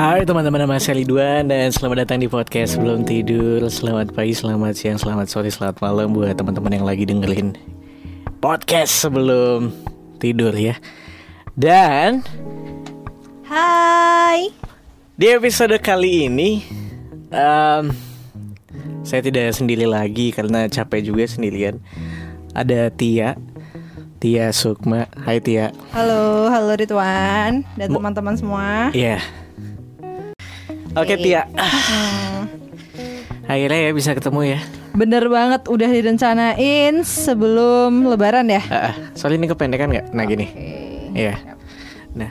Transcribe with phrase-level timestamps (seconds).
[0.00, 3.60] Hai teman-teman nama saya Liduan dan selamat datang di podcast Sebelum Tidur.
[3.68, 7.52] Selamat pagi, selamat siang, selamat sore, selamat malam Buat teman-teman yang lagi dengerin
[8.40, 9.68] podcast sebelum
[10.16, 10.80] tidur ya.
[11.52, 12.24] Dan
[13.44, 14.48] Hai.
[15.20, 16.64] di episode kali ini
[17.28, 17.92] em,
[19.04, 21.76] Saya tidak sendiri lagi karena capek juga sendirian.
[22.56, 23.36] Ada Tia
[24.16, 25.12] Tia Sukma.
[25.12, 25.76] Hai Tia.
[25.92, 28.88] Halo, halo Ridwan dan teman-teman semua.
[28.96, 29.20] Iya
[30.96, 31.14] Oke.
[31.20, 32.46] Tia Hmm,
[33.46, 38.62] Akhirnya ya bisa ketemu ya bener banget udah direncanain sebelum Lebaran ya.
[38.68, 40.06] Ah, soalnya ini kependekan nggak?
[40.10, 40.46] Nah gini,
[41.14, 41.38] iya.
[42.10, 42.30] Nah,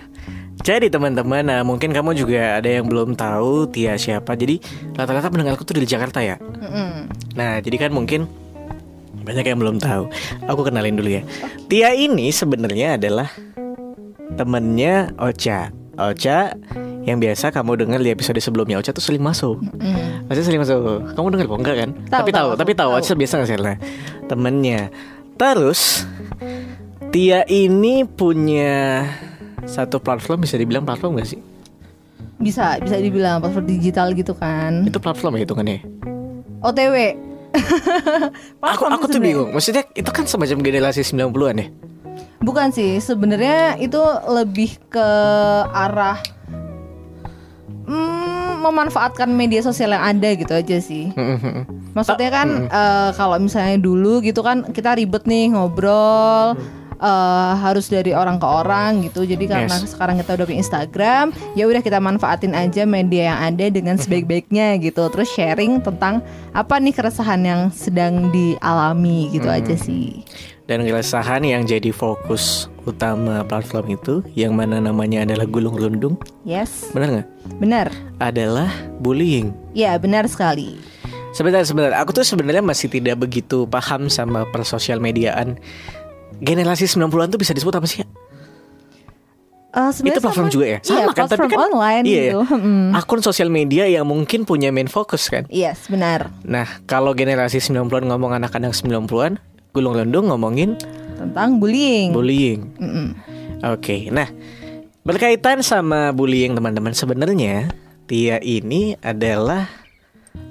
[0.59, 4.35] jadi teman-teman, nah, mungkin kamu juga ada yang belum tahu Tia siapa.
[4.35, 4.59] Jadi
[4.91, 6.35] rata-rata pendengarku tuh dari Jakarta ya.
[6.35, 7.07] Mm-mm.
[7.39, 8.27] Nah, jadi kan mungkin
[9.23, 10.11] banyak yang belum tahu.
[10.51, 11.23] Aku kenalin dulu ya.
[11.71, 13.31] Tia ini sebenarnya adalah
[14.35, 15.71] temennya Ocha.
[15.95, 16.55] Ocha
[17.07, 19.59] yang biasa kamu dengar di episode sebelumnya Ocha tuh sering masuk.
[19.79, 20.27] Mm.
[20.27, 21.13] Ocha sering masuk.
[21.15, 21.89] Kamu dengar kok enggak kan?
[21.95, 22.89] Tahu, tapi tahu, tapi tahu.
[22.95, 23.57] Ocha biasa nggak sih
[24.27, 24.81] temennya.
[25.39, 26.03] Terus
[27.09, 29.01] Tia ini punya
[29.65, 31.41] satu platform bisa dibilang platform gak sih?
[32.37, 34.85] Bisa, bisa dibilang password digital gitu kan.
[34.85, 35.81] Itu platform ya hitungannya.
[36.61, 36.95] OTW.
[38.61, 39.49] Aku Platform aku tuh bingung.
[39.49, 41.67] Maksudnya itu kan semacam generasi 90-an ya?
[42.45, 43.97] Bukan sih, sebenarnya itu
[44.29, 45.07] lebih ke
[45.73, 46.21] arah
[47.87, 51.09] mm, memanfaatkan media sosial yang ada gitu aja sih.
[51.97, 56.53] Maksudnya kan eh, kalau misalnya dulu gitu kan kita ribet nih ngobrol
[56.99, 59.23] eh, harus dari orang ke orang gitu.
[59.23, 59.91] Jadi karena Yes.
[59.91, 64.77] sekarang kita udah punya Instagram, ya udah kita manfaatin aja media yang ada dengan sebaik-baiknya
[64.77, 65.07] gitu.
[65.07, 66.19] Terus sharing tentang
[66.51, 70.21] apa nih keresahan yang sedang dialami gitu aja sih.
[70.63, 76.93] Dan keresahan yang jadi fokus utama platform itu yang mana namanya adalah gulung rundung, Yes,
[76.93, 77.27] benar nggak?
[77.57, 77.87] benar.
[78.19, 78.69] Adalah
[79.01, 79.49] bullying.
[79.73, 80.77] Ya benar sekali.
[81.29, 81.93] Sebentar, sebentar.
[81.97, 85.57] Aku tuh sebenarnya masih tidak begitu paham sama persosial mediaan.
[86.39, 88.03] Generasi 90-an tuh bisa disebut apa sih?
[89.69, 90.79] sebenarnya Itu platform sama- juga ya?
[90.79, 91.25] Iya, Sama kan?
[91.29, 92.23] Tapi kan- online iya ya.
[92.33, 92.39] gitu.
[92.51, 92.89] Mm.
[92.91, 95.45] Akun sosial media yang mungkin punya main fokus kan.
[95.47, 96.33] Yes, benar.
[96.41, 99.37] Nah, kalau generasi 90-an ngomong anak-anak 90-an,
[99.69, 100.73] gulung rundung ngomongin
[101.15, 102.09] Tentang bullying.
[102.11, 102.59] bullying.
[102.75, 103.07] Mm-mm.
[103.61, 104.25] Oke, nah
[105.03, 107.67] berkaitan sama bullying teman-teman sebenarnya
[108.07, 109.69] Tia ini adalah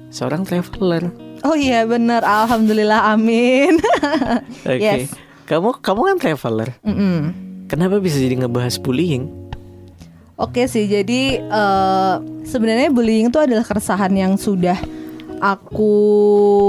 [0.09, 1.11] seorang traveler.
[1.43, 3.81] Oh iya benar, alhamdulillah amin.
[4.69, 5.11] Oke, Yes.
[5.49, 6.71] Kamu kamu kan traveler.
[6.85, 7.33] Mm-mm.
[7.73, 9.33] Kenapa bisa jadi ngebahas bullying?
[10.39, 12.15] Oke sih, jadi eh,
[12.47, 14.77] sebenarnya bullying itu adalah keresahan yang sudah
[15.41, 15.93] aku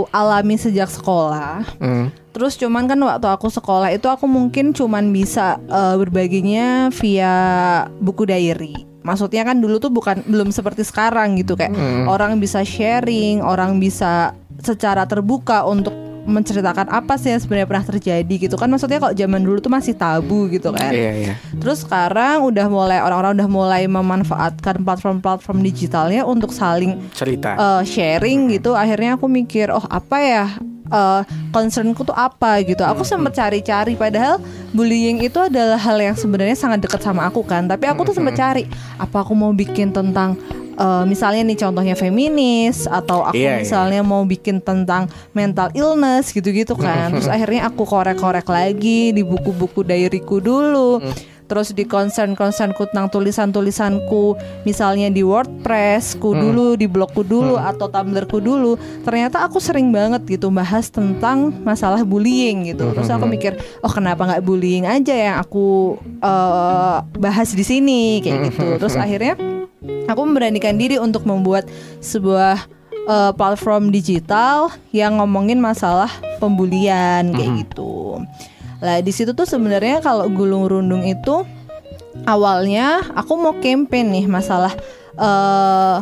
[0.10, 1.68] alami sejak sekolah.
[1.78, 2.10] Hmm.
[2.32, 7.36] Terus cuman kan waktu aku sekolah itu aku mungkin cuman bisa eh, berbaginya via
[8.00, 8.88] buku diary.
[9.04, 11.72] Maksudnya kan dulu tuh bukan belum seperti sekarang gitu kayak
[12.08, 18.36] orang bisa sharing, orang bisa secara terbuka untuk menceritakan apa sih yang sebenarnya pernah terjadi
[18.38, 18.70] gitu kan.
[18.70, 20.94] Maksudnya kalau zaman dulu tuh masih tabu gitu kan.
[20.94, 21.34] Iya iya.
[21.58, 27.58] Terus sekarang udah mulai orang-orang udah mulai memanfaatkan platform-platform digitalnya untuk saling Cerita.
[27.58, 28.78] uh, sharing gitu.
[28.78, 30.46] Akhirnya aku mikir oh apa ya
[30.94, 31.22] uh,
[31.54, 32.62] concernku tuh apa?
[32.66, 32.82] gitu.
[32.86, 34.42] Aku sempat cari-cari padahal
[34.74, 37.66] bullying itu adalah hal yang sebenarnya sangat dekat sama aku kan.
[37.66, 38.66] Tapi aku tuh sempat cari
[38.98, 40.38] apa aku mau bikin tentang
[40.80, 43.62] uh, misalnya nih contohnya feminis atau aku Iya, iya.
[43.62, 47.12] misalnya mau bikin tentang mental illness gitu-gitu kan.
[47.14, 51.04] Terus akhirnya aku korek-korek lagi di buku-buku diaryku dulu
[51.50, 54.38] terus di concern-concernku tentang tulisan-tulisanku
[54.70, 60.54] misalnya di WordPressku dulu di blogku dulu atau Tumblrku dulu ternyata aku sering banget gitu
[60.54, 62.94] bahas tentang masalah bullying gitu.
[62.94, 68.22] Terus aku mikir oh kenapa nggak bullying aja yang aku eh, bahas di sini?
[68.22, 68.78] Kayak gitu.
[68.78, 69.34] Terus akhirnya
[70.06, 71.66] aku memberanikan diri untuk membuat
[71.98, 72.62] sebuah
[73.10, 78.22] eh, platform digital yang ngomongin masalah pembulian kayak gitu.
[78.80, 81.44] Lah di situ tuh sebenarnya kalau gulung rundung itu
[82.24, 84.72] awalnya aku mau campaign nih masalah
[85.20, 85.98] eh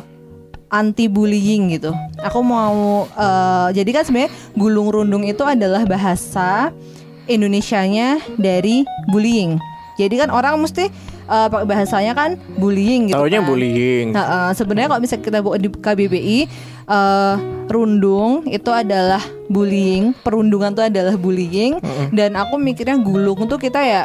[0.68, 1.96] anti bullying gitu.
[2.22, 6.70] Aku mau eh, jadi kan sebenarnya gulung rundung itu adalah bahasa
[7.28, 9.60] Indonesianya dari bullying.
[10.00, 10.88] Jadi kan orang mesti
[11.28, 13.20] pakai bahasanya kan bullying gitu.
[13.20, 13.48] Taunya kan.
[13.48, 14.06] bullying.
[14.16, 16.40] Nah, eh, sebenarnya kalau misalnya kita buka di KBBI
[16.88, 17.36] eh,
[17.68, 21.80] rundung itu adalah bullying, perundungan itu adalah bullying
[22.16, 24.04] dan aku mikirnya gulung tuh kita ya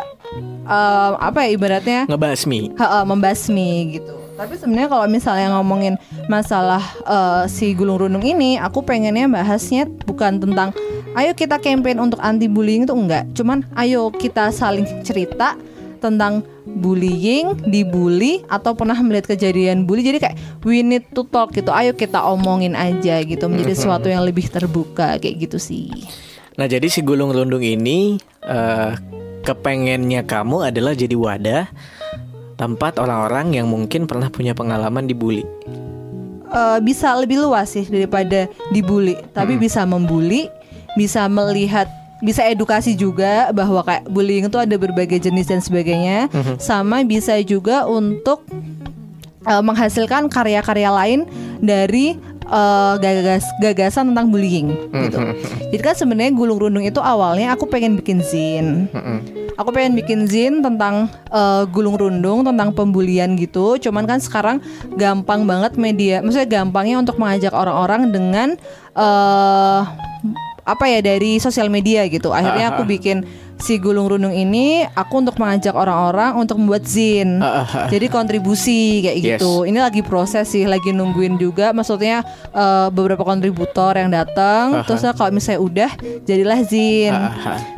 [0.66, 2.74] eh, apa ya ibaratnya Ngebasmi.
[2.76, 4.14] ha, membasmi gitu.
[4.32, 5.94] Tapi sebenarnya kalau misalnya ngomongin
[6.26, 10.74] masalah eh, si gulung rundung ini, aku pengennya bahasnya bukan tentang
[11.12, 15.54] ayo kita campaign untuk anti bullying itu enggak, cuman ayo kita saling cerita
[16.02, 20.02] tentang bullying, dibully atau pernah melihat kejadian bully.
[20.02, 21.70] Jadi kayak we need to talk gitu.
[21.70, 25.86] Ayo kita omongin aja gitu menjadi sesuatu yang lebih terbuka kayak gitu sih.
[26.58, 28.92] Nah jadi si gulung rundung ini eh,
[29.46, 31.64] kepengennya kamu adalah jadi wadah
[32.58, 35.46] tempat orang-orang yang mungkin pernah punya pengalaman dibully.
[36.52, 40.52] Eh, bisa lebih luas sih daripada dibully, tapi bisa membuli,
[41.00, 41.88] bisa melihat
[42.22, 46.30] bisa edukasi juga bahwa kayak bullying itu ada berbagai jenis dan sebagainya,
[46.62, 48.46] sama bisa juga untuk
[49.42, 51.20] eh, menghasilkan karya-karya lain
[51.58, 52.14] dari
[52.46, 55.18] eh, gagas gagasan tentang bullying gitu.
[55.74, 58.86] Jadi kan sebenarnya gulung rundung itu awalnya aku pengen bikin zin.
[59.58, 63.82] Aku pengen bikin zin tentang eh, gulung rundung tentang pembulian gitu.
[63.82, 64.62] Cuman kan sekarang
[64.94, 68.48] gampang banget media, maksudnya gampangnya untuk mengajak orang-orang dengan
[68.94, 70.11] eh
[70.62, 72.30] apa ya dari sosial media gitu.
[72.30, 73.26] Akhirnya aku bikin
[73.58, 77.38] si gulung rundung ini aku untuk mengajak orang-orang untuk membuat zin.
[77.90, 79.26] Jadi kontribusi kayak Yes.
[79.38, 79.62] gitu.
[79.62, 81.70] Ini lagi proses sih, lagi nungguin juga.
[81.70, 84.82] Maksudnya eh, beberapa kontributor yang datang.
[84.86, 85.90] Terus kalau misalnya udah,
[86.22, 87.14] jadilah zin.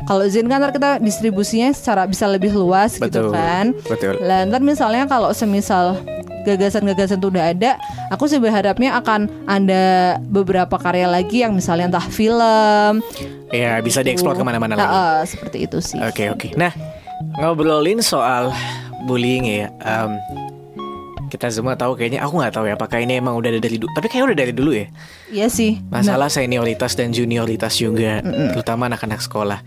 [0.04, 3.72] Kalau zin kan ntar kita distribusinya secara bisa lebih luas gitu Betul, kan.
[3.88, 4.12] betul.
[4.20, 6.00] Lah ntar misalnya kalau semisal
[6.44, 7.80] gagasan-gagasan itu udah ada,
[8.12, 13.00] aku sih berharapnya akan ada beberapa karya lagi yang misalnya entah film,
[13.54, 14.90] Ya bisa dieksplor ke mana-mana lagi.
[14.90, 15.98] Heeh, seperti itu sih.
[16.02, 16.58] Oke oke.
[16.58, 16.74] Nah
[17.38, 18.50] ngobrolin soal
[19.06, 19.70] bullying ya.
[19.78, 20.18] em,
[21.30, 23.90] kita semua tahu kayaknya aku nggak tahu ya apakah ini emang udah dari dulu.
[23.94, 24.86] Tapi kayaknya udah dari dulu ya.
[25.30, 25.78] Iya sih.
[25.86, 28.22] Masalah senioritas dan junioritas juga,
[28.54, 29.58] terutama anak-anak sekolah.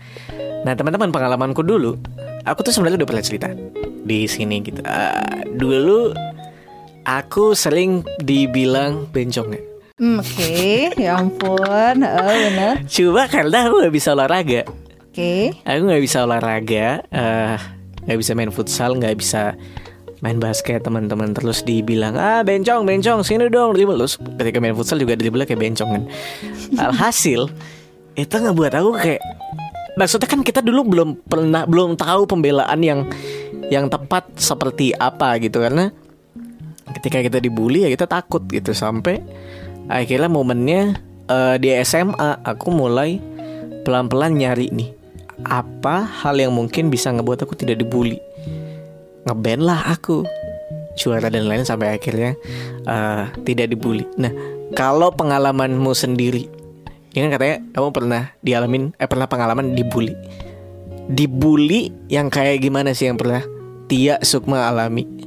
[0.64, 1.96] Nah teman-teman pengalamanku dulu,
[2.44, 3.48] aku tuh sebenarnya udah pernah cerita
[4.04, 4.80] di sini gitu.
[4.80, 6.12] Eh, dulu
[7.08, 9.62] aku sering dibilang bencong ya.
[9.98, 12.84] Hmm, Oke, ya ampun, oh, benar.
[12.86, 14.62] Coba karena aku nggak bisa olahraga.
[15.08, 17.56] Oke, Aku nggak bisa olahraga, eh,
[18.06, 19.58] nggak bisa main futsal, nggak bisa
[20.22, 20.86] main basket.
[20.86, 23.74] Teman-teman terus dibilang ah bencong bencong sini dong.
[23.74, 26.02] Dribble terus ketika main futsal juga dribble kayak bencong kan.
[26.78, 27.50] Alhasil
[28.14, 29.22] itu ngebuat aku kayak
[29.98, 33.00] maksudnya kan kita dulu belum pernah belum tahu pembelaan yang
[33.74, 35.58] yang tepat seperti apa gitu.
[35.58, 35.90] Karena
[36.96, 38.72] ketika kita dibully ya kita takut gitu.
[38.72, 39.20] Sampai
[39.88, 40.96] akhirnya momennya
[41.28, 43.20] eh, di SMA aku mulai
[43.84, 44.90] pelan-pelan nyari nih
[45.46, 48.18] apa hal yang mungkin bisa ngebuat aku tidak dibully?
[49.26, 50.24] Ngeband lah aku.
[50.98, 52.34] Juara dan lain sampai akhirnya
[52.86, 54.02] eh, tidak dibully.
[54.18, 54.34] Nah
[54.74, 56.58] kalau pengalamanmu sendiri
[57.18, 60.14] ini kan katanya kamu pernah dialamin eh pernah pengalaman dibully.
[61.08, 63.40] Dibully yang kayak gimana sih yang pernah
[63.88, 65.17] Tia Sukma alami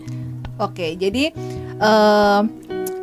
[0.61, 0.87] oke.
[0.95, 1.33] Jadi
[1.81, 2.41] eh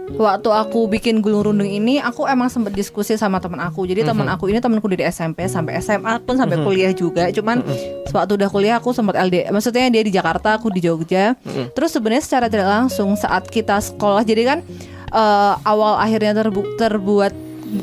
[0.09, 3.85] waktu aku bikin gulung rundung ini, aku emang sempat diskusi sama teman aku.
[3.85, 7.29] Jadi teman aku ini temanku dari SMP sampai SMA pun sampai kuliah juga.
[7.29, 7.61] Cuman
[8.09, 9.53] waktu udah kuliah aku sempat LD.
[9.53, 11.37] Maksudnya dia di Jakarta, aku di Jogja.
[11.77, 14.59] Terus sebenarnya secara tidak langsung saat kita sekolah, jadi kan
[15.13, 17.33] eh, awal akhirnya terbu- terbuat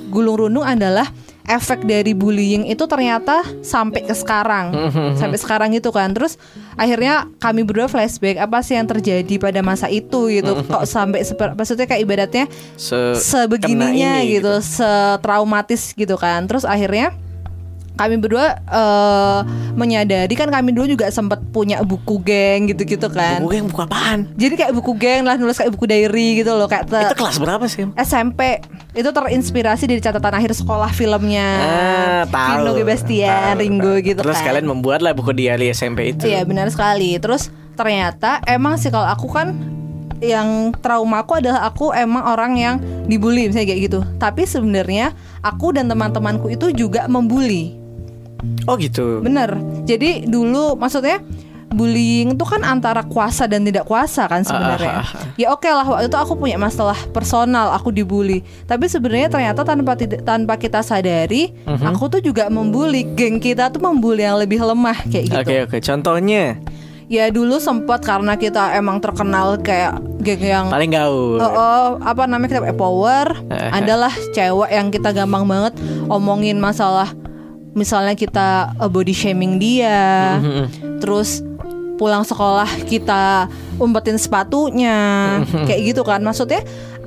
[0.10, 1.06] gulung rundung adalah
[1.45, 4.74] efek dari bullying itu ternyata sampai ke sekarang.
[5.21, 6.12] Sampai sekarang gitu kan.
[6.13, 6.38] Terus
[6.75, 10.62] akhirnya kami berdua flashback apa sih yang terjadi pada masa itu gitu.
[10.71, 12.45] Kok sampai seper- maksudnya kayak ibaratnya
[12.75, 16.45] Se sebegininya ini, gitu, setraumatis gitu kan.
[16.50, 17.13] Terus akhirnya
[17.95, 19.40] kami berdua eh,
[19.71, 24.28] menyadari kan kami dulu juga sempat punya buku geng gitu-gitu kan Buku yang buku apaan?
[24.33, 27.66] jadi kayak buku geng lah nulis kayak buku diary gitu loh kayak Itu kelas berapa
[27.66, 27.87] sih?
[27.97, 28.59] SMP
[28.92, 32.52] itu terinspirasi dari catatan akhir sekolah filmnya Ah, tahu.
[32.57, 34.06] Vino Gebastian, Tahu, Ringo tahu.
[34.06, 34.45] gitu Terus kan.
[34.45, 36.23] kalian membuatlah buku diary SMP itu.
[36.23, 37.16] Iya benar sekali.
[37.16, 39.52] Terus ternyata emang sih kalau aku kan
[40.18, 43.99] yang trauma aku adalah aku emang orang yang dibully misalnya kayak gitu.
[44.16, 45.11] Tapi sebenarnya
[45.42, 47.75] aku dan teman-temanku itu juga membuli.
[48.66, 49.21] Oh gitu.
[49.21, 49.56] Bener.
[49.83, 51.21] Jadi dulu maksudnya
[51.75, 54.92] bullying itu kan antara kuasa dan tidak kuasa kan sebenarnya.
[54.95, 55.28] Ah, ah, ah.
[55.35, 58.40] Ya oke lah waktu itu aku punya masalah personal, aku dibully.
[58.64, 61.83] Tapi sebenarnya ternyata tanpa tanpa kita sadari, Mhm.
[61.92, 63.04] aku tuh juga membuli.
[63.14, 65.37] Geng kita tuh membuli yang lebih lemah kayak gitu.
[65.42, 65.78] Oke oke.
[65.83, 66.56] Contohnya
[67.06, 71.37] Ya dulu sempat karena kita emang terkenal kayak geng yang paling gaul.
[71.37, 75.78] Oh, oh, apa namanya kita power Eh, adalah cewek yang kita gampang banget
[76.09, 77.14] omongin masalah
[77.76, 81.00] misalnya kita uh, body shaming dia Mhm.
[81.00, 81.44] terus
[81.96, 84.96] pulang sekolah kita umpetin sepatunya
[85.64, 86.60] kayak gitu kan maksudnya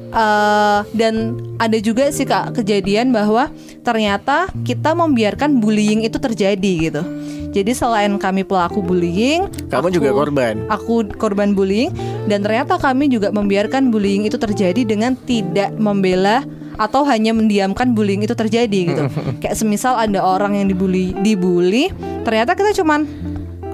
[0.08, 1.14] eh, dan
[1.58, 7.02] ada juga sih kak kejadian bahwa ternyata kita membiarkan bullying itu terjadi gitu
[7.48, 10.64] jadi selain kami pelaku bullying Kamu juga korban.
[10.68, 11.92] aku korban bullying
[12.24, 16.44] dan ternyata kami juga membiarkan bullying itu terjadi dengan tidak membela
[16.78, 19.02] atau hanya mendiamkan bullying itu terjadi gitu.
[19.42, 21.90] Kayak semisal ada orang yang dibully dibully,
[22.22, 23.04] ternyata kita cuman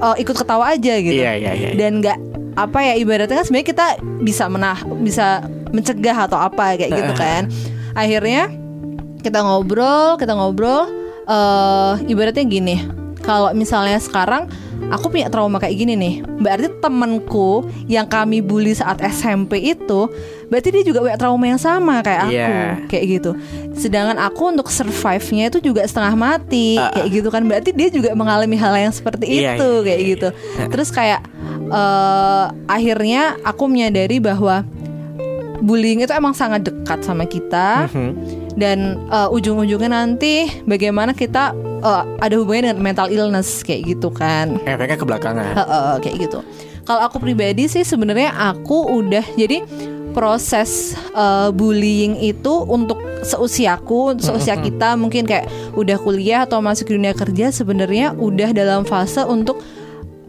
[0.01, 1.69] uh, ikut ketawa aja gitu Iya, iya, iya.
[1.77, 2.19] dan nggak
[2.55, 3.87] apa ya ibaratnya kan sebenarnya kita
[4.23, 5.43] bisa menah bisa
[5.75, 7.51] mencegah atau apa kayak gitu kan
[7.99, 8.47] akhirnya
[9.27, 10.87] kita ngobrol kita ngobrol
[11.27, 12.77] eh ibaratnya gini
[13.25, 14.47] kalau misalnya sekarang
[14.87, 16.15] aku punya trauma kayak gini nih.
[16.39, 20.13] Berarti temenku yang kami bully saat SMP itu
[20.45, 22.53] berarti dia juga punya trauma yang sama kayak aku Iya.
[22.87, 23.31] kayak gitu.
[23.73, 27.43] Sedangkan aku untuk survive-nya itu juga setengah mati Ah, kayak gitu kan.
[27.43, 30.29] Berarti dia juga mengalami hal yang seperti Iya, itu iya, kayak iya, gitu.
[30.73, 31.25] terus kayak
[31.65, 34.63] eh, akhirnya aku menyadari bahwa
[35.59, 37.89] bullying itu emang sangat dekat sama kita.
[37.89, 38.13] Mhm.
[38.55, 41.51] dan eh, ujung-ujungnya nanti bagaimana kita
[41.85, 45.53] eh, ada hubungannya dengan mental illness kayak gitu kan Efeknya ke belakangan.
[45.53, 46.41] Heeh, kayak gitu.
[46.85, 49.65] Kalau aku pribadi sih sebenarnya aku udah jadi
[50.13, 57.13] proses eh, bullying itu untuk seusiaku, seusia kita mungkin kayak udah kuliah atau masuk dunia
[57.13, 59.65] kerja sebenarnya udah dalam fase untuk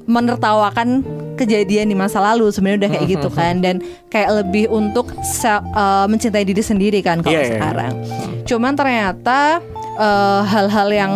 [0.06, 1.02] menertawakan
[1.36, 6.46] kejadian di masa lalu sebenarnya udah kayak gitu kan dan kayak lebih untuk eh, mencintai
[6.48, 7.52] diri sendiri kan kalau Iya, iya.
[7.60, 7.94] sekarang.
[8.46, 9.60] Cuman ternyata
[10.46, 11.14] hal-hal yang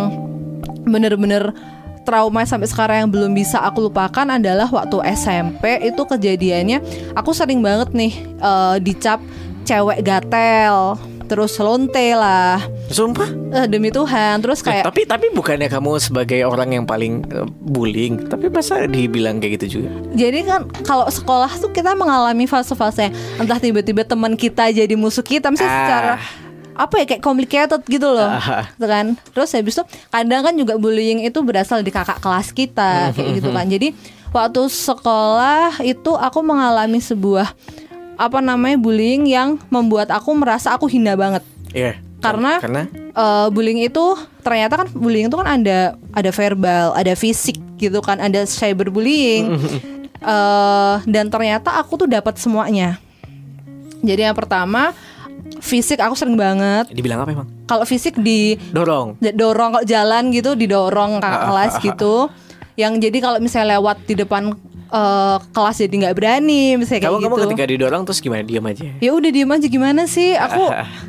[0.90, 1.54] bener-bener
[2.00, 6.78] trauma sampai sekarang yang belum bisa aku lupakan adalah waktu SMP itu kejadiannya
[7.12, 9.20] aku sering banget nih eh, dicap
[9.62, 12.58] cewek gatel terus lonte lah
[12.90, 13.30] Sumpah.
[13.54, 17.46] Eh, demi Tuhan terus Eh, kayak tapi tapi bukannya kamu sebagai orang yang paling eh,
[17.46, 19.94] bullying, tapi masa dibilang kayak gitu juga?
[20.10, 25.54] jadi kan kalau sekolah tuh kita mengalami fase-fase entah tiba-tiba teman kita jadi musuh kita
[25.54, 25.80] misalnya Ah.
[25.80, 26.14] secara
[26.80, 28.64] apa ya kayak complicated gitu loh Ah.
[28.70, 33.12] gitu kan terus habis itu kadang kan juga bullying itu berasal di kakak kelas kita
[33.12, 33.92] kayak gitu kan jadi
[34.30, 37.52] waktu sekolah itu aku mengalami sebuah
[38.16, 42.00] apa namanya bullying yang membuat aku merasa aku hina banget Iya.
[42.20, 45.78] Karena- karena eh bullying itu ternyata kan bullying itu kan ada
[46.12, 49.56] ada verbal, ada fisik gitu kan, ada cyberbullying.
[50.20, 53.00] Eh dan ternyata aku tuh dapat semuanya.
[54.00, 54.92] Jadi yang pertama
[55.60, 56.88] fisik aku sering banget.
[56.88, 57.48] dibilang apa emang?
[57.64, 59.16] Kalau fisik di Dorong.
[59.20, 62.14] dorong kalau jalan gitu didorong Ah, kakak kelas gitu.
[62.74, 64.42] Yang jadi kalau misalnya lewat di depan
[64.90, 67.44] eh, kelas jadi nggak berani misalnya kayak Kamu kamu gitu.
[67.46, 68.42] ketika didorong terus gimana?
[68.42, 68.88] Diam aja.
[68.98, 70.34] Ya udah diem aja gimana sih?
[70.34, 70.64] Aku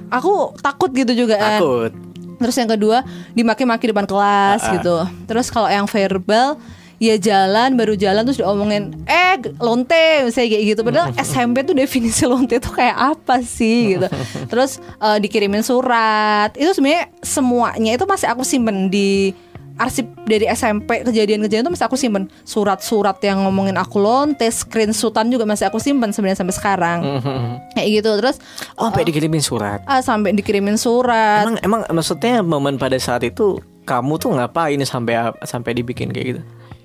[0.08, 1.58] aku takut gitu juga kan.
[1.58, 1.91] Takut.
[2.38, 2.98] Terus yang kedua
[3.31, 4.98] dimaki-maki depan kelas gitu.
[5.25, 6.58] Terus kalau yang verbal
[7.01, 10.81] ya jalan baru jalan terus diomongin eh lonte misalnya kayak gitu.
[10.86, 14.05] Padahal SMP tuh definisi lonte tuh kayak apa sih gitu.
[14.53, 16.53] Terus eh, dikirimin surat.
[16.53, 19.34] Itu sebenarnya semuanya itu masih aku simpen di
[19.81, 22.29] arsip dari SMP kejadian-kejadian itu masih aku simpen.
[22.46, 27.00] Surat-surat yang ngomongin aku lonte screenshotan juga masih aku simpen sebenarnya sampai sekarang.
[27.74, 28.38] Kayak gitu terus
[28.77, 29.81] Oh, sampai dikirimin surat.
[29.89, 31.50] ah, sampai dikirimin surat.
[31.50, 36.41] Emang emang maksudnya momen pada saat itu kamu tuh ngapain sampai sampai dibikin kayak gitu?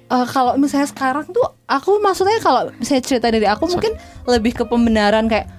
[0.06, 3.98] Eh, kalau misalnya sekarang tuh aku maksudnya kalau misalnya cerita dari aku mungkin
[4.30, 5.50] lebih ke pembenaran kayak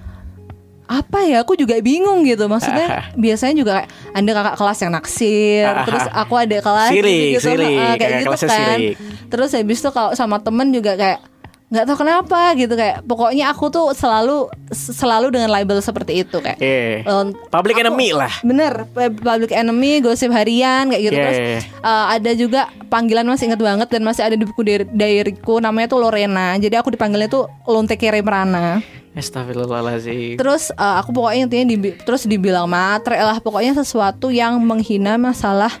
[0.88, 2.48] apa ya aku juga bingung gitu.
[2.48, 7.44] Maksudnya biasanya juga kayak ada kakak kelas yang naksir terus aku ada kelas Sirik, gitu,
[7.44, 8.56] sirik, heeh, kayak kakak gitu kan.
[8.56, 8.94] sirik.
[9.28, 11.20] terus habis itu kalau sama temen juga kayak
[11.68, 16.56] nggak tahu kenapa gitu kayak pokoknya aku tuh selalu selalu dengan label seperti itu kayak
[16.58, 18.32] Eh, eh, public aku- enemy lah.
[18.40, 21.12] Bener, public enemy, gosip harian kayak gitu.
[21.12, 24.64] Yeah, Terus yeah, uh, ada juga panggilan masih inget banget dan masih ada di buku
[24.64, 26.56] diary- diaryku namanya tuh Lorena.
[26.56, 28.80] Jadi aku dipanggilnya tuh Lonte Kere Merana.
[29.12, 30.36] Astagfirullahaladzim.
[30.36, 35.72] Terus uh, aku pokoknya intinya dibi- terus dibilang matre lah pokoknya sesuatu yang menghina masalah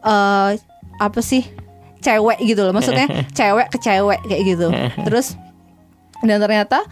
[0.00, 0.56] uh,
[0.96, 1.44] apa sih
[2.06, 2.70] cewek gitu loh.
[2.70, 3.06] Maksudnya
[3.38, 4.68] cewek ke cewek kayak gitu.
[5.02, 5.34] Terus
[6.22, 6.86] dan ternyata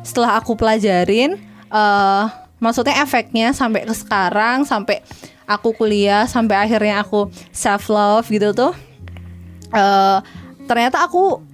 [0.00, 1.36] setelah aku pelajarin
[1.68, 2.24] eh
[2.58, 5.04] maksudnya efeknya sampai ke sekarang sampai
[5.44, 8.72] aku kuliah sampai akhirnya aku self love gitu tuh
[9.74, 10.18] eh
[10.64, 11.44] ternyata aku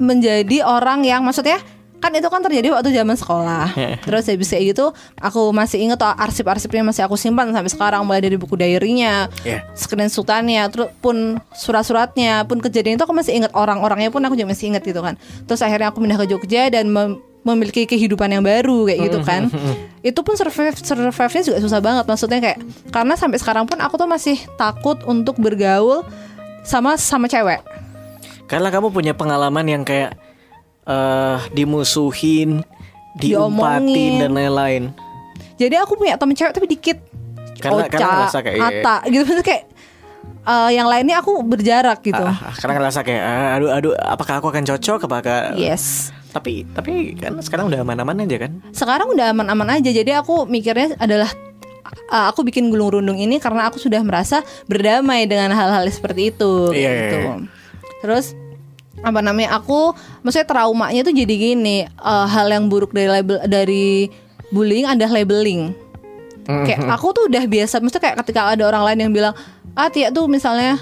[0.00, 1.60] menjadi orang yang maksudnya
[2.04, 3.72] kan itu kan terjadi waktu zaman sekolah.
[4.04, 8.20] Terus habis kayak gitu aku masih inget tuh arsip-arsipnya masih aku simpan sampai sekarang mulai
[8.20, 9.64] dari buku diarynya Iya.
[9.72, 14.68] screenshotannya terus pun surat-suratnya pun kejadian itu aku masih ingat orang-orangnya pun aku juga masih
[14.68, 15.16] ingat gitu kan.
[15.44, 19.48] Terus akhirnya aku pindah ke Jogja dan mem- memiliki kehidupan yang baru kayak gitu kan.
[20.00, 22.58] itu pun survive survive-nya juga susah banget maksudnya kayak
[22.88, 26.04] karena sampai sekarang pun aku tuh masih takut untuk bergaul
[26.60, 27.64] sama sama cewek.
[28.44, 30.20] Karena kamu punya pengalaman yang kayak
[30.84, 32.60] eh dimusuhin,
[33.14, 34.20] diumpatin Diomongin.
[34.20, 34.82] dan lain-lain.
[35.54, 36.98] jadi aku punya temen cewek tapi dikit.
[37.56, 39.22] Karena- karena ngerasa kayak- iya, Ata gitu.
[39.22, 39.62] Maksudnya kayak
[40.44, 42.20] eh, yang lainnya aku berjarak gitu.
[42.20, 45.00] Ah, ah, karena ngerasa kayak ah, aduh aduh apakah aku akan cocok?
[45.04, 46.12] Apakah yes.
[46.30, 48.52] Tapi tapi kan sekarang udah aman-aman aja kan?
[48.70, 49.88] Sekarang udah aman-aman aja.
[49.88, 51.30] Jadi aku mikirnya adalah
[52.10, 56.68] uh, aku bikin gulung rundung ini karena aku sudah merasa berdamai dengan hal-hal seperti itu
[56.68, 57.18] kayak Iya, iya, gitu.
[57.22, 57.34] iya.
[58.02, 58.26] terus
[59.04, 59.92] apa namanya aku
[60.24, 64.08] maksudnya traumanya tuh jadi gini eh, hal yang buruk dari label dari
[64.48, 65.76] bullying ada labeling
[66.44, 69.34] kayak aku tuh udah biasa maksudnya kayak ketika ada orang lain yang bilang
[69.72, 70.76] ah Tia tuh misalnya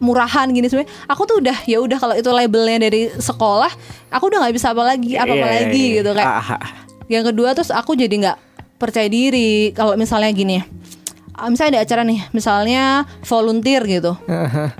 [0.00, 3.72] murahan gini sebenarnya aku tuh udah ya udah kalau itu labelnya dari sekolah
[4.12, 5.96] aku udah nggak bisa apa lagi apa apa Iya, iya, lagi iya.
[6.00, 6.60] gitu kayak ah.
[7.08, 8.38] yang kedua terus aku jadi nggak
[8.76, 10.60] percaya diri kalau misalnya gini
[11.48, 12.82] misalnya ada acara nih misalnya
[13.24, 14.12] volunteer gitu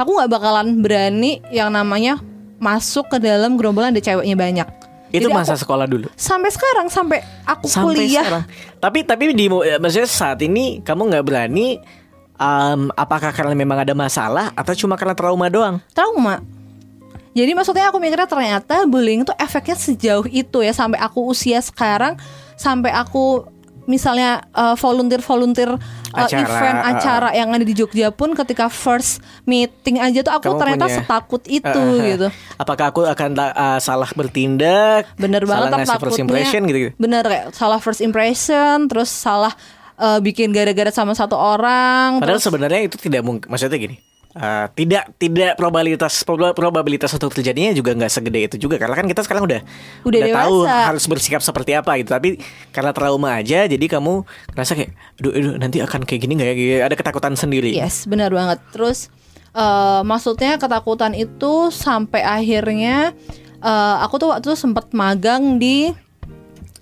[0.01, 2.21] aku nggak bakalan berani yang namanya
[2.57, 4.69] masuk ke dalam gerombolan ada ceweknya banyak
[5.09, 6.07] Itu Jadi masa aku- sekolah dulu.
[6.13, 8.45] sampai sekarang sampai aku Sampai kuliah sekarang.
[8.79, 11.79] Tapi tapi di eh, maksudnya saat ini kamu nggak berani
[12.35, 15.79] em, apakah karena memang ada masalah atau cuma karena trauma doang?
[15.91, 16.43] trauma.
[17.31, 22.15] Jadi maksudnya aku mikirnya ternyata bullying itu efeknya sejauh itu ya sampai aku usia sekarang
[22.55, 23.47] sampai aku
[23.87, 25.75] misalnya uh, volunteer-volunteer
[26.15, 30.33] uh, Acara, event uh, acara yang ada di Jogja pun ketika first meeting aja tuh
[30.33, 32.07] aku Kamu ternyata punya- setakut itu ah.
[32.07, 32.29] gitu.
[32.55, 35.11] Apakah aku akan ah, salah bertindak?
[35.19, 36.79] Bener banget salah first impression gitu.
[36.79, 36.93] gitu.
[36.97, 39.51] Bener kayak salah first impression terus salah
[39.99, 43.51] uh, bikin gara-gara sama satu orang Padahal terus sebenarnya itu tidak mungkin.
[43.51, 43.97] Maksudnya gini.
[44.35, 49.07] Eh, tidak tidak probabilitas proba- probabilitas untuk terjadinya juga nggak segede itu juga karena kan
[49.07, 49.61] kita sekarang udah
[50.03, 50.91] Udah tahu dewasa.
[50.91, 55.55] harus bersikap seperti apa gitu tapi karena trauma aja jadi kamu ngerasa kayak aduh, aduh
[55.57, 58.59] nanti akan kayak gini nggak ya ada ketakutan sendiri Yes, benar banget.
[58.71, 59.09] Terus
[59.51, 63.15] eh, maksudnya ketakutan itu sampai akhirnya
[63.59, 65.95] eh, aku tuh waktu itu sempat magang di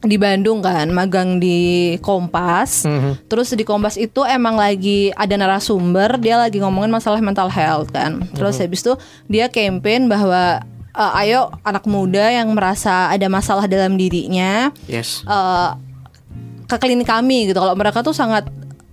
[0.02, 2.82] di Bandung kan, magang di Kompas.
[2.84, 3.30] Mhm.
[3.30, 8.26] Terus di Kompas itu emang lagi ada narasumber, dia lagi ngomongin masalah mental health kan.
[8.34, 8.98] Terus habis itu
[9.30, 10.58] dia campaign bahwa
[10.92, 15.70] eh, ayo anak muda yang merasa ada masalah dalam dirinya yes eh,
[16.66, 17.62] ke klinik kami gitu.
[17.62, 18.48] Kalau mereka tuh sangat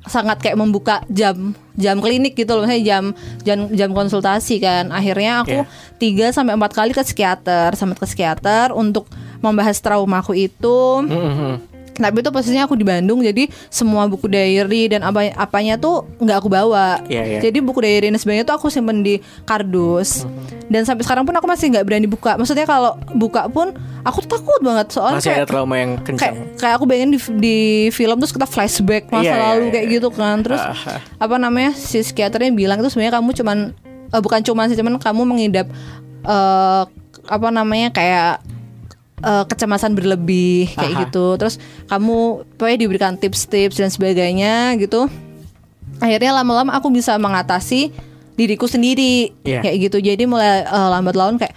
[0.08, 3.04] sangat kayak membuka jam jam klinik gitu loh, misalnya jam
[3.44, 4.90] jam jam konsultasi kan.
[4.94, 6.32] Akhirnya aku Iya.
[6.32, 9.06] 3 sampai empat kali ke psikiater, sama ke psikiater untuk
[9.40, 10.80] membahas traumaku itu.
[11.04, 11.70] Mhm.
[12.00, 16.38] Tapi itu posisinya aku di Bandung, jadi semua buku diary dan apa apanya tuh nggak
[16.40, 17.04] aku bawa.
[17.12, 17.40] Iya, iya.
[17.44, 20.24] Jadi buku diary dan sebagainya tuh aku simpen di kardus.
[20.24, 20.72] Mhm.
[20.72, 22.40] Dan sampai sekarang pun aku masih nggak berani buka.
[22.40, 23.76] Maksudnya kalau buka pun
[24.08, 27.12] aku tuh takut banget soalnya masih kayak, ada trauma yang kayak kencang kayak aku bayangin
[27.12, 27.58] di, di
[27.92, 29.96] film terus kita flashback masa Iya, iya, lalu iya, kayak iya.
[30.00, 30.38] gitu kan.
[30.40, 31.00] Terus ah.
[31.20, 33.58] apa namanya si psikiaternya bilang itu sebenarnya kamu cuman
[34.08, 35.68] eh, bukan cuman sih cuman kamu mengidap
[36.24, 36.84] eh
[37.30, 38.42] apa namanya kayak
[39.20, 41.02] eh, kecemasan berlebih kayak Aha.
[41.08, 41.36] gitu.
[41.36, 41.56] Terus
[41.86, 42.18] kamu
[42.56, 45.08] pokoknya diberikan tips-tips dan sebagainya gitu.
[46.00, 47.92] Akhirnya lama-lama aku bisa mengatasi
[48.34, 49.60] diriku sendiri Iya.
[49.60, 49.98] kayak gitu.
[50.00, 51.54] Jadi mulai eh, lambat laun kayak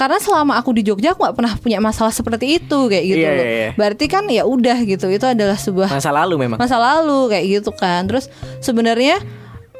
[0.00, 3.36] karena selama aku di Jogja aku nggak pernah punya masalah seperti itu kayak gitu loh.
[3.36, 3.70] iya, iya.
[3.76, 5.12] Berarti kan ya udah gitu.
[5.12, 8.32] Itu adalah sebuah masa lalu memang masa lalu kayak gitu kan terus
[8.64, 9.20] sebenarnya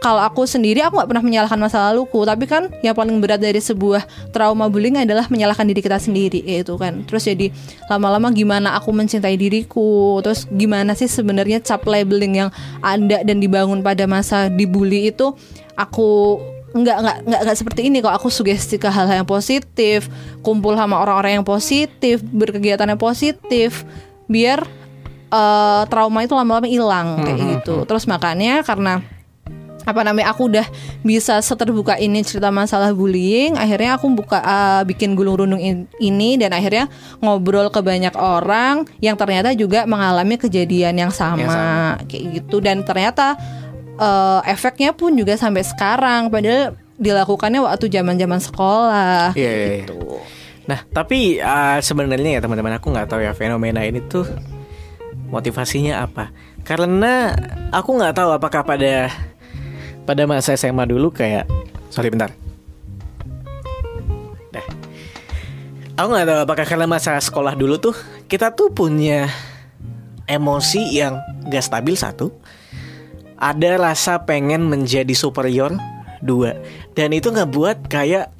[0.02, 2.26] kalau aku sendiri aku nggak pernah menyalahkan masa laluku.
[2.26, 4.02] Tapi kan yang paling berat dari sebuah
[4.34, 7.06] trauma bullying adalah menyalahkan diri kita sendiri itu kan.
[7.06, 7.54] Terus jadi
[7.86, 10.18] lama-lama gimana aku mencintai diriku?
[10.26, 12.50] Terus gimana sih sebenarnya cap labeling yang
[12.82, 15.38] ada dan dibangun pada masa dibully itu?
[15.78, 16.42] Aku
[16.74, 18.10] nggak nggak nggak nggak seperti ini kok.
[18.18, 20.10] Aku sugesti ke hal-hal yang positif
[20.42, 23.86] kumpul sama orang-orang yang positif berkegiatan yang positif
[24.26, 24.66] biar
[25.30, 27.86] eh, trauma itu lama-lama hilang kayak gitu.
[27.86, 29.21] Terus makanya karena
[29.82, 30.66] apa namanya aku udah
[31.02, 36.38] bisa seterbuka ini cerita masalah bullying akhirnya aku buka eh, bikin gulung runung in- ini
[36.38, 36.86] dan akhirnya
[37.18, 41.90] ngobrol ke banyak orang yang ternyata juga mengalami kejadian yang sama, Yang sama.
[42.06, 43.34] kayak gitu dan ternyata
[43.94, 49.76] eh, efeknya pun juga sampai sekarang padahal dilakukannya waktu zaman-zaman sekolah Iya, iya, iya.
[49.82, 49.98] gitu.
[50.62, 54.22] Nah, tapi uh, sebenarnya ya teman-teman aku nggak tahu ya fenomena ini tuh
[55.28, 56.30] motivasinya apa.
[56.62, 57.34] Karena
[57.74, 59.10] aku nggak tahu apakah pada
[60.02, 61.46] pada masa SMA dulu kayak
[61.88, 62.34] sorry bentar.
[64.50, 64.66] Dah.
[65.98, 67.94] Aku nggak tahu apakah karena masa sekolah dulu tuh
[68.26, 69.28] kita tuh punya
[70.26, 72.32] emosi yang gak stabil satu.
[73.42, 75.74] Ada rasa pengen menjadi superior
[76.22, 76.54] dua
[76.94, 78.30] dan itu nggak buat kayak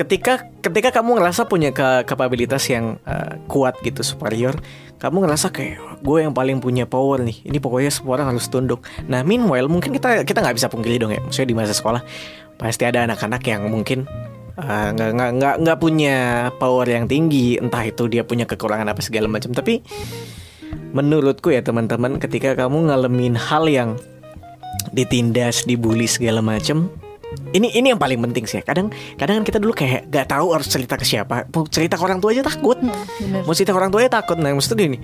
[0.00, 4.56] ketika ketika kamu ngerasa punya ke kapabilitas yang uh, kuat gitu superior
[5.04, 8.80] kamu ngerasa kayak gue yang paling punya power nih ini pokoknya semua orang harus tunduk.
[9.04, 12.00] Nah meanwhile mungkin kita kita nggak bisa pungkiri dong ya maksudnya di masa sekolah
[12.56, 14.08] pasti ada anak-anak yang mungkin
[14.56, 19.04] uh, nggak nggak nggak nggak punya power yang tinggi entah itu dia punya kekurangan apa
[19.04, 19.52] segala macam.
[19.52, 19.84] Tapi
[20.96, 24.00] menurutku ya teman-teman ketika kamu ngalamin hal yang
[24.96, 26.88] ditindas dibully segala macam
[27.54, 28.62] ini ini yang paling penting sih ya.
[28.66, 32.02] kadang kadang kan kita dulu kayak gak tahu harus cerita ke siapa mau cerita ke
[32.02, 33.42] orang tua aja takut bener.
[33.46, 34.98] mau cerita ke orang tua aja takut nah maksudnya gini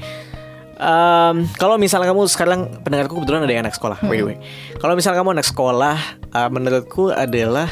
[0.81, 4.37] em, kalau misalnya kamu sekarang pendengarku kebetulan ada yang anak sekolah the way.
[4.81, 5.97] kalau misalnya kamu anak sekolah
[6.35, 7.69] eh, menurutku adalah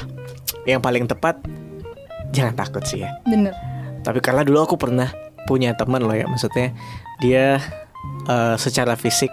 [0.68, 1.40] yang paling tepat
[2.32, 3.10] jangan takut sih ya.
[3.24, 3.56] bener
[3.98, 5.10] Tapi karena dulu aku pernah
[5.44, 6.72] punya teman loh ya, maksudnya
[7.20, 7.60] dia
[8.28, 9.28] eh, secara fisik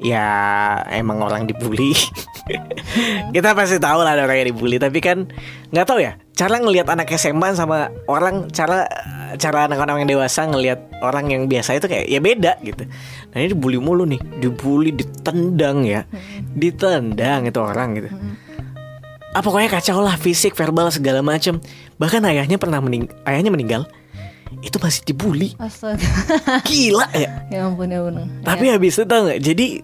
[0.00, 0.26] ya
[0.92, 1.96] emang orang dibully.
[3.34, 5.26] Kita pasti tahu lah ada orang yang dibully, tapi kan
[5.72, 8.84] nggak tahu ya cara ngelihat anak SMA sama orang cara
[9.40, 12.84] cara anak-anak yang dewasa ngelihat orang yang biasa itu kayak ya beda gitu.
[13.32, 16.04] Nah ini dibully mulu nih, dibully, ditendang ya,
[16.54, 18.08] ditendang itu orang gitu.
[19.36, 21.60] Ah pokoknya kacau lah fisik, verbal segala macam.
[22.00, 23.84] Bahkan ayahnya pernah mening ayahnya meninggal.
[24.62, 25.52] Itu masih dibully.
[25.58, 26.02] astaga
[26.68, 27.44] Gila ya.
[27.50, 29.82] ya ampun ya ampun Tapi habis itu tau gak Jadi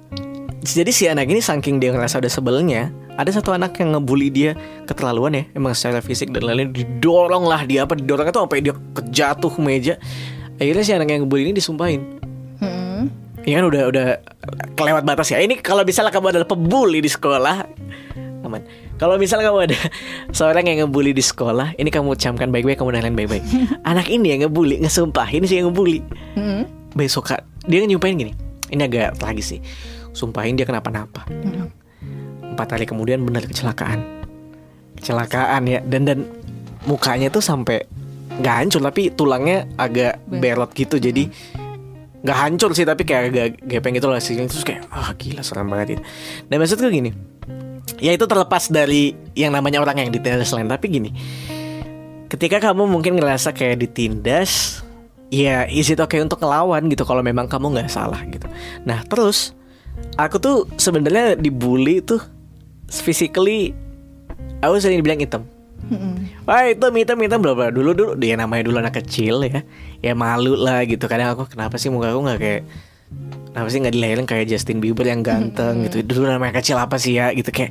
[0.62, 4.54] Jadi si anak ini saking dia ngerasa udah sebelnya Ada satu anak yang ngebully dia
[4.86, 8.74] Keterlaluan ya Emang secara fisik dan lain-lain Didorong lah dia apa Didorong itu sampai dia
[8.94, 9.94] kejatuh ke meja
[10.56, 12.22] Akhirnya si anak yang ngebully ini disumpahin
[12.62, 13.10] Hmm.
[13.42, 14.06] Iya kan udah udah
[14.78, 15.42] kelewat batas ya.
[15.42, 17.66] Ini kalau misalnya kamu adalah pembuli di sekolah,
[18.52, 18.62] aman.
[19.00, 19.78] Kalau misalnya kamu ada
[20.36, 23.40] seorang yang ngebully di sekolah, ini kamu camkan baik-baik, kamu nalain baik-baik.
[23.90, 26.04] Anak ini yang ngebully, ngesumpahin sih yang ngebully.
[26.36, 26.68] Hmm.
[26.92, 28.32] Besok Kak, dia nyumpahin gini.
[28.68, 29.58] Ini agak lagi sih.
[30.12, 31.24] Sumpahin dia kenapa-napa.
[32.44, 34.04] Empat hari kemudian benar kecelakaan.
[35.00, 35.80] Kecelakaan ya.
[35.80, 36.28] Dan dan
[36.84, 37.88] mukanya tuh sampai
[38.32, 41.00] nggak hancur tapi tulangnya agak berot gitu.
[41.00, 41.32] Jadi
[42.22, 45.66] nggak hancur sih tapi kayak agak gepeng gitu lah sih terus kayak ah gila serem
[45.66, 46.02] banget itu
[46.46, 47.10] dan maksudku gini
[48.02, 51.10] ya itu terlepas dari yang namanya orang yang ditindas lain tapi gini.
[52.26, 54.80] Ketika kamu mungkin ngerasa kayak ditindas
[55.32, 58.48] ya is it okay untuk ngelawan gitu kalau memang kamu nggak salah gitu.
[58.88, 59.52] Nah terus
[60.16, 62.20] aku tuh sebenarnya dibully tuh
[62.88, 63.76] physically
[64.60, 65.44] aku sering dibilang hitam.
[65.82, 66.30] Hmm.
[66.46, 67.68] Wah itu hitam hitam bla bla.
[67.68, 69.60] Dulu dulu dia namanya dulu anak kecil ya.
[70.00, 71.04] Ya malu lah gitu.
[71.10, 72.62] Kadang aku kenapa sih muka aku nggak kayak
[73.52, 76.00] kenapa sih nggak dilahirin kayak Justin Bieber yang ganteng gitu?
[76.00, 77.30] Dulu namanya kecil apa sih ya?
[77.36, 77.70] Gitu kayak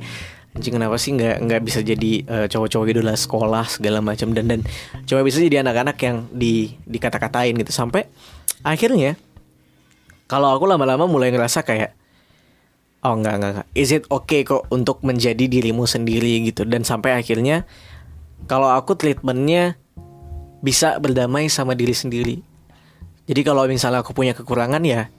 [0.54, 4.30] anjing kenapa sih nggak nggak bisa jadi eh, cowok-cowok lah sekolah segala macam?
[4.30, 4.60] Dan dan
[5.04, 7.74] cuma bisa jadi anak-anak yang di dikata-katain gitu.
[7.74, 8.06] Sampai
[8.62, 9.18] akhirnya
[10.30, 11.98] kalau aku lama-lama mulai ngerasa kayak
[13.02, 16.38] Oh enggak enggak enggak Is it okay kok untuk menjadi dirimu sendiri?
[16.46, 16.62] Gitu.
[16.62, 17.66] Dan sampai akhirnya
[18.46, 19.74] Kalau aku treatmentnya
[20.62, 22.38] Bisa berdamai sama diri sendiri.
[23.26, 25.10] Jadi kalau misalnya aku punya kekurangan ya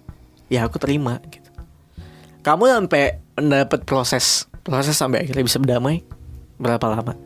[0.53, 1.49] Ya aku terima gitu.
[2.45, 6.05] Kamu sampai mendapat proses Proses sampai akhirnya bisa berdamai
[6.61, 7.17] Berapa lama?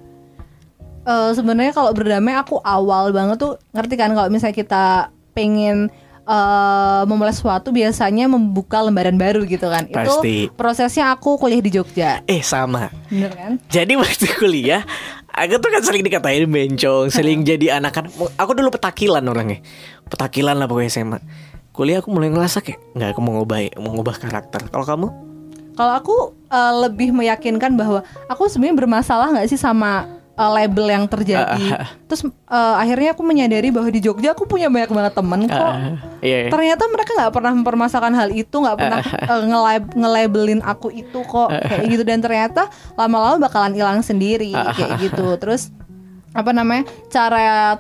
[1.08, 4.86] Eh, sebenarnya kalau berdamai aku awal banget tuh ngerti kan kalau misalnya kita
[5.32, 5.88] pengen
[6.28, 9.88] eh, memulai sesuatu biasanya membuka lembaran baru gitu kan.
[9.88, 10.52] Pasti.
[10.52, 12.20] itu prosesnya aku kuliah di Jogja.
[12.28, 12.92] Eh sama.
[13.08, 13.52] Bener kan?
[13.72, 14.84] Jadi waktu kuliah
[15.38, 18.10] Aku tuh kan sering dikatain bencong Sering jadi anak kan
[18.42, 19.62] Aku dulu petakilan orangnya.
[20.10, 21.20] Petakilan lah pokoknya SMA
[21.78, 24.66] Kuliah aku mulai ngerasa kayak Nggak aku mau ngubah Mau ngubah karakter.
[24.68, 25.08] Kalau kamu?
[25.78, 26.16] kalau aku
[26.50, 31.66] eh, lebih meyakinkan bahwa aku sebenarnya bermasalah nggak sih sama eh, label yang terjadi.
[31.70, 35.54] Ah, terus eh, akhirnya aku menyadari bahwa di Jogja aku punya banyak banget temen kok.
[35.54, 36.50] Ah, Iya iya.
[36.50, 41.54] ternyata mereka nggak pernah mempermasalahkan hal itu nggak pernah eh, nge-lab- nge-labelin aku itu kok
[41.54, 42.02] kayak gitu.
[42.02, 45.38] Dan ternyata lama-lama bakalan hilang sendiri kayak gitu.
[45.38, 45.70] Terus
[46.34, 47.78] apa namanya cara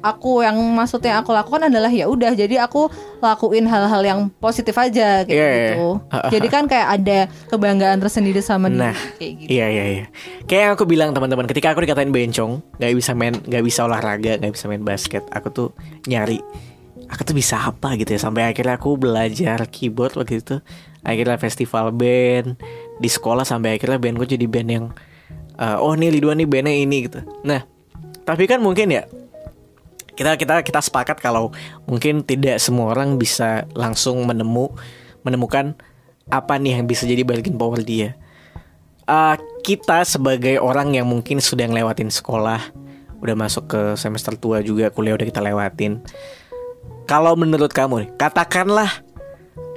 [0.00, 2.86] aku yang maksudnya aku lakukan adalah ya udah jadi aku
[3.18, 5.66] lakuin hal-hal yang positif aja kayak Iya, iya.
[5.74, 5.88] gitu
[6.38, 7.18] jadi kan kayak ada
[7.50, 10.04] kebanggaan tersendiri sama diri Nah, kayak gitu Iya iya iya.
[10.46, 14.38] Kayak yang aku bilang teman-teman, ketika aku dikatain bencong, nggak bisa main, nggak bisa olahraga,
[14.38, 15.68] nggak bisa main basket, aku tuh
[16.06, 16.38] nyari,
[17.10, 18.20] aku tuh bisa apa gitu ya.
[18.22, 20.62] Sampai akhirnya aku belajar keyboard waktu itu.
[21.02, 22.58] Akhirnya festival band
[22.98, 24.86] di sekolah sampai akhirnya bandku jadi band yang,
[25.58, 27.26] eh, oh nih Lidwan nih bandnya ini gitu.
[27.42, 27.66] Nah,
[28.22, 29.02] tapi kan mungkin ya
[30.16, 31.52] kita kita kita sepakat kalau
[31.84, 34.72] mungkin tidak semua orang bisa langsung menemu
[35.20, 35.76] menemukan
[36.32, 38.18] apa nih yang bisa jadi bargaining power dia.
[39.06, 42.58] Uh, kita sebagai orang yang mungkin sudah ngelewatin sekolah,
[43.22, 46.02] udah masuk ke semester tua juga kuliah udah kita lewatin.
[47.06, 48.90] Kalau menurut kamu nih, katakanlah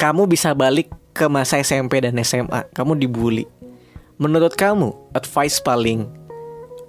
[0.01, 3.45] kamu bisa balik ke masa SMP dan SMA, kamu dibully.
[4.17, 6.09] Menurut kamu, advice paling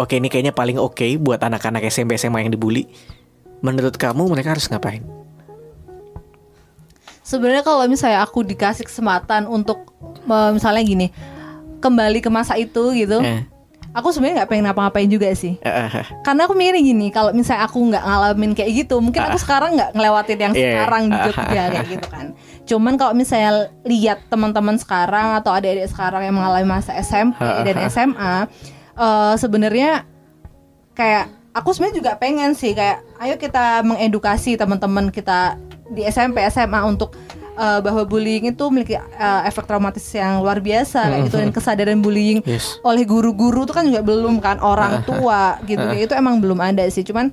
[0.00, 2.88] oke ini kayaknya paling oke buat anak-anak SMP SMA yang dibully.
[3.60, 5.04] Menurut kamu mereka harus ngapain?
[7.20, 9.94] sebenarnya kalau misalnya aku dikasih kesempatan untuk
[10.26, 11.06] eh, misalnya gini
[11.78, 13.46] kembali ke masa itu gitu Eh,
[13.94, 15.54] aku sebenarnya nggak pengen ngapa-ngapain juga sih.
[15.62, 15.88] Eh,
[16.26, 19.90] karena aku mikirnya gini kalau misalnya aku nggak ngalamin kayak gitu mungkin aku sekarang nggak
[19.94, 20.70] ngelewatin yang Iya, iya.
[20.74, 22.26] sekarang di Jogja kayak gitu kan.
[22.66, 23.52] Cuman kalau misalnya
[23.86, 28.34] lihat teman-teman sekarang atau adik-adik sekarang yang mengalami masa SMP dan SMA
[28.98, 30.02] eh, sebenarnya
[30.98, 36.80] kayak aku sebenarnya juga pengen sih kayak ayo kita mengedukasi teman-teman kita di SMP SMA
[36.82, 37.12] untuk
[37.52, 41.36] eh, bahwa bullying itu memiliki eh, efek traumatis yang luar biasa kayak gitu.
[41.36, 42.80] Dan kesadaran bullying Yes.
[42.80, 45.80] oleh guru-guru itu kan juga belum kan orang tua gitu.
[45.80, 47.04] Kayak itu emang belum ada sih.
[47.04, 47.28] Cuman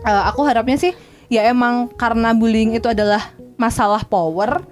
[0.00, 0.92] eh, aku harapnya sih
[1.28, 3.20] ya emang karena bullying itu adalah
[3.54, 4.64] masalah power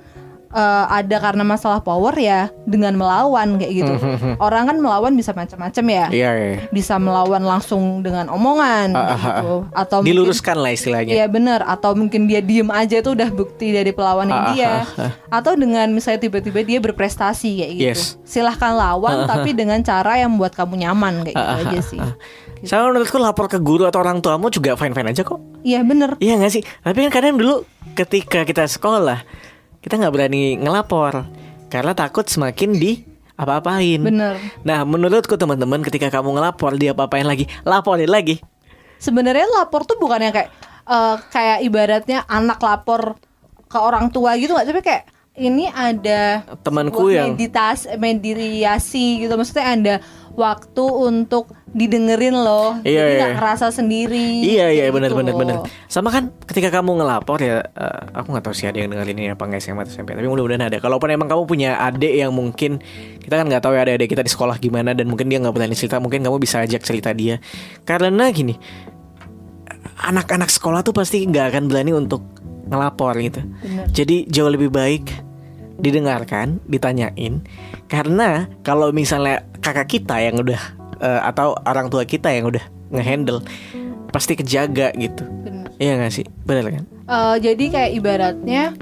[0.50, 3.92] eh, ada karena masalah power ya dengan melawan kayak gitu
[4.40, 6.56] orang kan melawan bisa macam-macam ya Iya, iya.
[6.68, 11.12] bisa melawan langsung dengan omongan Ah, ah, gitu atau mungkin- Diluruskan lah istilahnya.
[11.12, 15.12] Iya benar atau mungkin dia diem aja itu udah bukti dari perlawanan Ah, dia ah,
[15.30, 18.02] atau dengan misalnya tiba-tiba dia berprestasi kayak gitu Yes.
[18.22, 21.84] silahkan lawan tapi dengan cara yang membuat kamu nyaman kayak gitu Ah, ah, aja ah,
[21.84, 22.14] sih ah.
[22.60, 25.38] Sama menurutku lapor ke guru atau orang tuamu juga fine-fine aja kok.
[25.62, 26.62] iya bener Iya gak sih?
[26.80, 27.62] Tapi kan kadang dulu
[27.94, 29.22] ketika kita sekolah
[29.78, 31.26] kita nggak berani ngelapor
[31.68, 34.00] karena takut semakin di apa-apain.
[34.00, 38.42] bener Nah, menurutku teman-teman ketika kamu ngelapor dia apa-apain lagi, laporin lagi.
[38.98, 40.50] sebenarnya lapor tuh bukan yang kayak
[40.84, 43.14] eh, kayak ibaratnya anak lapor
[43.64, 45.04] ke orang tua gitu nggak tapi kayak
[45.38, 49.94] ini ada Temanku yang- meditas mediasi gitu maksudnya ada
[50.38, 53.18] waktu untuk didengerin loh Iya, jadi iya.
[53.18, 55.40] nggak ngerasa sendiri Iya iya benar gitu benar loh.
[55.42, 55.56] benar.
[55.90, 59.28] Sama kan ketika kamu ngelapor ya, eh, aku nggak tahu sih ada yang dengerin ini
[59.34, 60.14] apa nggak SMA atau SMP.
[60.14, 60.78] Tapi mudah-mudahan ada.
[60.78, 62.78] Kalaupun emang kamu punya adik yang mungkin
[63.18, 65.74] kita kan nggak tahu ya adik-adik kita di sekolah gimana dan mungkin dia nggak berani
[65.74, 67.42] cerita, mungkin kamu bisa ajak cerita dia.
[67.82, 68.54] Karena gini,
[70.06, 72.22] anak-anak sekolah tuh pasti nggak akan berani untuk
[72.68, 73.42] ngelapor gitu.
[73.44, 73.86] Bener.
[73.90, 75.04] Jadi jauh lebih baik
[75.78, 77.40] didengarkan, ditanyain.
[77.86, 80.60] Karena kalau misalnya kakak kita yang udah
[80.98, 83.44] eh, atau orang tua kita yang udah ngehandle
[84.08, 85.22] pasti kejaga gitu.
[85.44, 85.68] Bener.
[85.76, 86.24] Iya gak sih?
[86.48, 86.84] Bener kan?
[86.88, 88.72] Eh, jadi kayak ibaratnya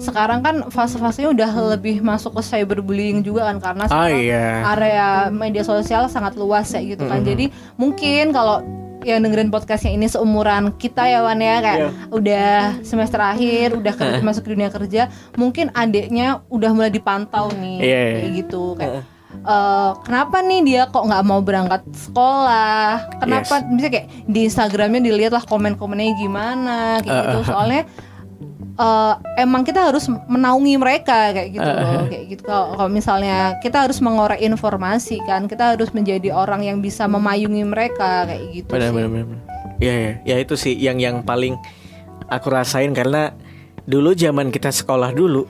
[0.00, 4.46] sekarang kan fase-fasenya udah lebih masuk ke cyberbullying juga kan karena sekarang iya.
[4.72, 7.20] area media sosial sangat luas ya gitu kan.
[7.20, 8.64] Jadi mungkin kalau
[9.04, 11.90] yang dengerin podcastnya ini seumuran kita ya Wan ya kayak Iya.
[12.12, 12.50] udah
[12.84, 15.02] semester akhir, udah kerja, masuk ke dunia kerja,
[15.40, 18.18] mungkin adiknya udah mulai dipantau nih Iya, iya.
[18.20, 18.92] kayak gitu kayak
[19.32, 23.20] eh, kenapa nih dia kok nggak mau berangkat sekolah?
[23.20, 27.38] Kenapa bisa kayak di Instagramnya dilihat lah komen-komennya gimana kayak gitu.
[27.50, 27.82] Soalnya
[28.80, 34.00] eh, emang kita harus menaungi mereka kayak gitu loh kayak gitu kalau misalnya kita harus
[34.00, 38.96] mengorek informasi kan kita harus menjadi orang yang bisa memayungi mereka kayak gitu Bener sih.
[38.96, 39.08] bener.
[39.12, 39.38] bener.
[39.80, 40.12] Iya iya.
[40.24, 41.56] Ya itu sih yang yang paling
[42.28, 43.32] aku rasain karena
[43.84, 45.48] dulu zaman kita sekolah dulu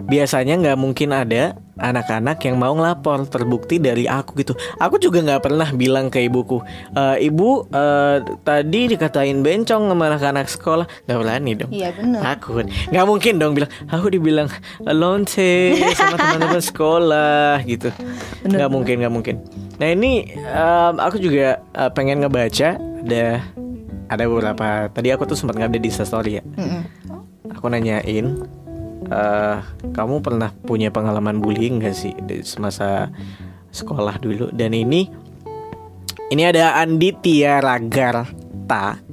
[0.00, 4.52] biasanya nggak mungkin ada anak-anak yang mau ngelapor terbukti dari aku gitu.
[4.78, 6.60] Aku juga nggak pernah bilang ke ibuku
[6.92, 10.86] "E, ibu eh, tadi dikatain bencong sama anak-anak sekolah.
[11.08, 11.70] Nggak berani dong.
[11.72, 12.64] Iya benar takut.
[12.92, 14.48] Nggak mungkin dong bilang aku dibilang
[14.84, 17.88] lonce sama teman-teman sekolah gitu.
[18.46, 19.34] Nggak mungkin nggak mungkin.
[19.80, 22.76] Nah ini em, aku juga eh, pengen ngebaca.
[23.02, 23.42] Ada
[24.12, 26.42] ada beberapa tadi aku tuh sempat ngupdate di story ya.
[27.56, 28.44] Aku nanyain
[29.12, 29.58] eh
[29.92, 33.12] kamu pernah punya pengalaman bullying gak sih di semasa
[33.68, 34.48] sekolah dulu?
[34.48, 35.04] Dan ini
[36.32, 39.12] ini ada Andi Tiara Garta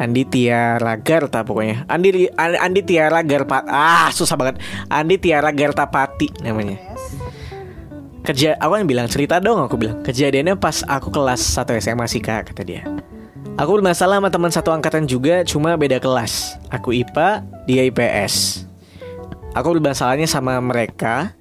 [0.00, 0.96] Andi Tiara
[1.44, 1.84] pokoknya.
[1.84, 3.20] Andi Andi Tiara
[3.68, 4.56] ah susah banget.
[4.88, 6.80] Andi Tiara Gartapati namanya.
[8.24, 9.06] Kerja aku yang bilang?
[9.12, 10.00] Cerita dong aku bilang.
[10.00, 12.84] Kejadiannya pas aku kelas 1 SMA sih kak kata dia.
[13.60, 16.56] Aku bermasalah sama teman satu angkatan juga cuma beda kelas.
[16.72, 18.64] Aku IPA dia IPS
[19.54, 21.34] aku bermasalahnya sama mereka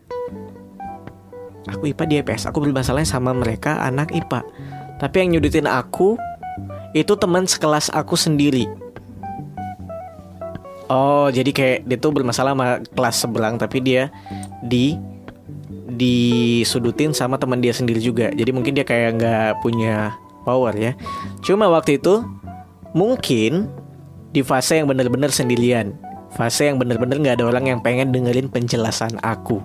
[1.70, 4.42] aku IPA dia IPS aku bermasalahnya sama mereka anak IPA
[4.98, 6.18] tapi yang nyudutin aku
[6.98, 8.66] itu teman sekelas aku sendiri
[10.90, 14.10] Oh, jadi kayak dia tuh bermasalah sama kelas sebelang tapi dia
[14.66, 14.98] di
[15.86, 18.34] disudutin sama teman dia sendiri juga.
[18.34, 20.18] Jadi mungkin dia kayak nggak punya
[20.50, 20.98] power ya.
[21.46, 22.26] Cuma waktu itu
[22.98, 23.70] mungkin
[24.34, 25.94] di fase yang benar-benar sendirian.
[26.34, 29.62] Fase yang benar-benar nggak ada orang yang pengen dengerin penjelasan aku.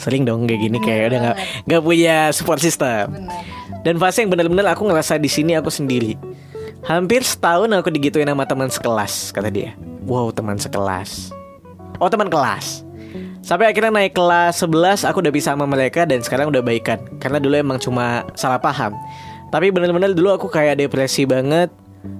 [0.00, 1.36] Sering dong kayak gini kayak udah nggak
[1.68, 3.28] nggak punya support system.
[3.84, 6.16] Dan fase yang benar-benar aku ngerasa di sini aku sendiri.
[6.84, 9.76] Hampir setahun aku digituin sama teman sekelas, kata dia.
[10.08, 11.28] Wow, teman sekelas.
[12.00, 12.88] Oh, teman kelas.
[13.44, 17.00] Sampai akhirnya naik kelas 11 aku udah bisa sama mereka dan sekarang udah baikan.
[17.20, 18.96] Karena dulu emang cuma salah paham.
[19.50, 21.68] Tapi bener-bener dulu aku kayak depresi banget.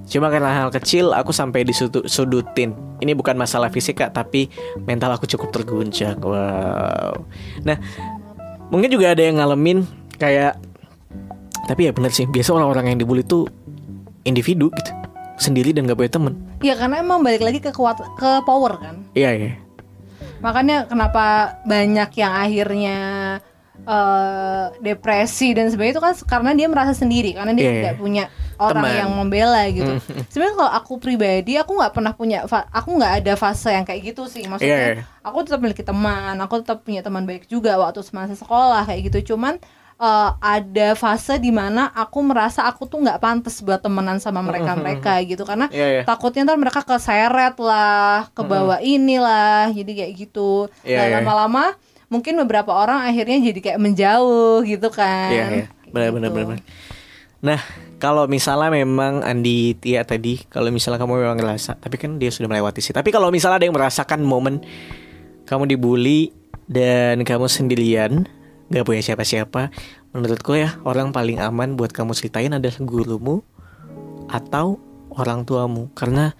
[0.05, 2.77] Cuma karena hal kecil aku sampai disudutin.
[3.01, 4.45] Ini bukan masalah fisik kak, tapi
[4.85, 6.21] mental aku cukup terguncang.
[6.21, 7.25] Wow.
[7.65, 7.77] Nah,
[8.71, 9.83] mungkin juga ada yang ngalamin
[10.15, 10.55] kayak
[11.67, 13.45] tapi ya bener sih biasa orang-orang yang dibully tuh
[14.23, 14.91] individu gitu
[15.37, 18.95] sendiri dan gak punya temen ya karena emang balik lagi ke kuat ke power kan
[19.17, 19.53] iya iya
[20.41, 22.97] makanya kenapa banyak yang akhirnya
[23.81, 27.99] eh, depresi dan sebagainya itu kan karena dia merasa sendiri karena dia Iya, tidak iya.
[27.99, 28.23] punya
[28.61, 28.99] orang Teman.
[28.99, 29.93] yang membela gitu.
[29.97, 30.21] Mhm.
[30.31, 32.37] Sebenarnya kalau aku pribadi aku nggak pernah punya
[32.69, 34.45] aku nggak ada fase yang kayak gitu sih.
[34.45, 35.03] Maksudnya Iya, iya.
[35.21, 39.33] aku tetap memiliki teman, aku tetap punya teman baik juga waktu semasa sekolah kayak gitu.
[39.33, 39.57] Cuman
[39.97, 44.73] eh, ada fase di mana aku merasa aku tuh nggak pantas buat temenan sama mereka
[44.73, 46.01] mereka gitu karena Iya, iya.
[46.05, 50.69] takutnya ntar mereka keseret lah, ke bawah inilah, jadi kayak gitu.
[50.81, 51.13] Iya, Nah, iya.
[51.17, 51.65] lama-lama
[52.11, 55.31] mungkin beberapa orang akhirnya jadi kayak menjauh gitu kan.
[55.31, 55.67] Iya, iya.
[55.89, 56.35] Benar, benar, Gitu.
[56.35, 56.47] benar.
[56.59, 56.61] benar.
[57.41, 57.59] Nah,
[57.97, 62.45] kalau misalnya memang Andi Tia tadi, kalau misalnya kamu memang ngerasa, tapi kan dia sudah
[62.45, 62.93] melewati sih.
[62.93, 64.61] Tapi kalau misalnya ada yang merasakan momen
[65.49, 66.29] kamu dibully
[66.69, 68.29] dan kamu sendirian,
[68.69, 69.73] nggak punya siapa-siapa,
[70.13, 73.41] menurutku ya orang paling aman buat kamu ceritain adalah gurumu
[74.29, 74.77] atau
[75.11, 76.31] orang tuamu, karena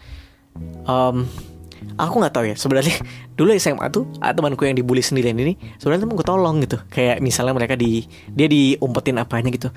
[0.86, 1.25] em,
[1.97, 2.95] aku nggak tahu ya sebenarnya
[3.33, 6.77] dulu SMA tuh ah, temanku yang dibully sendirian ini sebenarnya temanku tolong gitu.
[6.89, 9.69] Kayak misalnya mereka di dia diumpetin apanya gitu.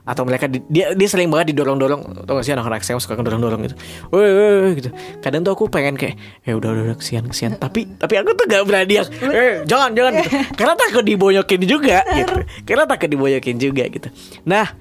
[0.00, 3.20] Atau mereka di- dia dia sering banget didorong dorong tau gak sih anak-anak SMA suka
[3.20, 3.76] dorong dorong gitu.
[4.10, 4.90] Woi gitu.
[5.20, 7.60] Kadang tuh aku pengen kayak ya udah udah, udah kesian kesian.
[7.60, 10.30] Tapi tapi aku tuh gak berani yang eh jangan jangan gitu.
[10.58, 12.34] Karena takut dibonyokin juga gitu.
[12.64, 14.08] Karena takut dibonyokin juga gitu.
[14.48, 14.72] Nah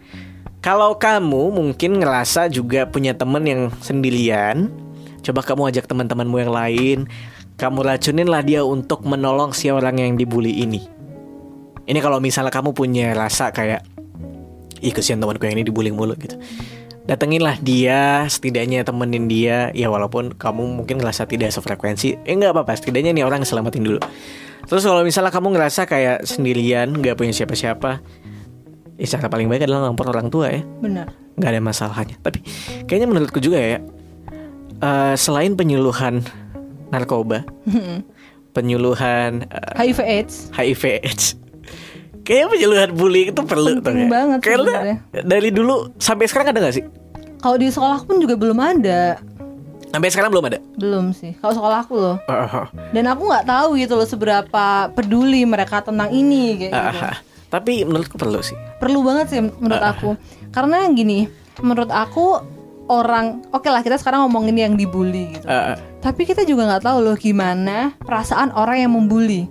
[0.60, 4.72] kalau kamu mungkin ngerasa juga punya temen yang sendirian
[5.22, 7.00] Coba kamu ajak teman-temanmu yang lain.
[7.60, 10.88] Kamu racunin lah dia untuk menolong si orang yang dibully ini.
[11.90, 13.84] Ini kalau misalnya kamu punya rasa kayak
[14.80, 16.40] Ih kesian temanku yang ini dibully mulu gitu.
[17.04, 19.76] Datenginlah dia Setidaknya temenin dia.
[19.76, 22.24] Ya walaupun kamu mungkin ngerasa tidak sefrekuensi.
[22.24, 24.00] Eh nggak apa-apa Setidaknya nih orang selamatin dulu.
[24.64, 28.00] Terus kalau misalnya kamu ngerasa kayak sendirian nggak punya siapa-siapa
[29.00, 30.62] Ya cara paling baik adalah ngampur orang tua ya.
[30.84, 31.08] Benar.
[31.40, 32.16] nggak ada masalahnya.
[32.20, 32.44] Tapi
[32.84, 33.80] kayaknya menurutku juga ya
[34.80, 36.24] eh, selain penyuluhan
[36.90, 37.46] narkoba
[38.52, 40.36] penyuluhan eh, HIV AIDS.
[40.52, 41.26] HIV AIDS
[42.22, 44.08] kayaknya penyuluhan bullying itu perlu Penting tuh ya.
[44.08, 44.74] banget karena
[45.12, 46.86] dari dulu sampai sekarang ada nggak sih
[47.40, 49.16] Kalau di sekolah pun juga belum ada.
[49.90, 51.34] sampai sekarang belum ada Belum sih.
[51.40, 52.18] Kalau sekolah aku loh.
[52.22, 56.76] Oh, Dan aku nggak tahu gitu loh seberapa peduli mereka tentang ini kayak gitu.
[56.76, 57.18] ah, ah.
[57.48, 60.10] tapi menurutku perlu sih Perlu banget sih menurut aku.
[60.52, 61.26] Karena gini,
[61.58, 62.44] menurut aku
[62.90, 65.46] orang oke lah kita sekarang ngomongin yang dibully gitu.
[65.46, 65.78] Ah.
[66.02, 69.46] Tapi kita juga nggak tahu loh gimana perasaan orang yang membuli.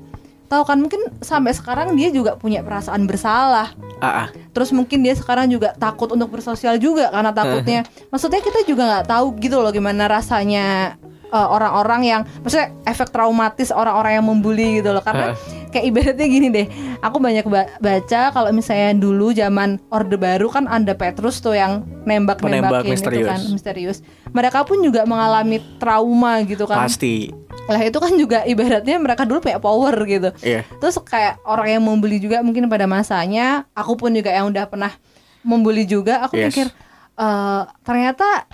[0.48, 3.72] Tahu kan mungkin sampai sekarang dia juga punya perasaan bersalah.
[4.02, 4.28] Ah, ah.
[4.50, 7.86] Terus mungkin dia sekarang juga takut untuk bersosial juga karena takutnya.
[8.10, 10.98] Maksudnya kita juga nggak tahu gitu loh gimana rasanya
[11.32, 15.36] uh, orang-orang yang maksudnya efek traumatis orang-orang yang membuli gitu loh karena
[15.68, 16.66] kayak ibaratnya gini deh.
[16.98, 21.86] Aku banyak ba- baca kalau misalnya dulu zaman Orde Baru kan ada Petrus tuh yang
[22.02, 23.28] Penembak nembak-nembakin itu misterius.
[23.28, 23.98] kan misterius.
[24.28, 26.80] Mereka pun juga mengalami trauma gitu kan.
[26.80, 27.30] pasti
[27.64, 30.32] Lah itu kan juga ibaratnya mereka dulu punya power gitu.
[30.40, 30.64] Iya.
[30.78, 34.92] Terus kayak orang yang membeli juga mungkin pada masanya, aku pun juga yang udah pernah
[35.40, 36.48] membuli juga, aku Yes.
[36.50, 36.66] pikir
[37.14, 38.48] eh, ternyata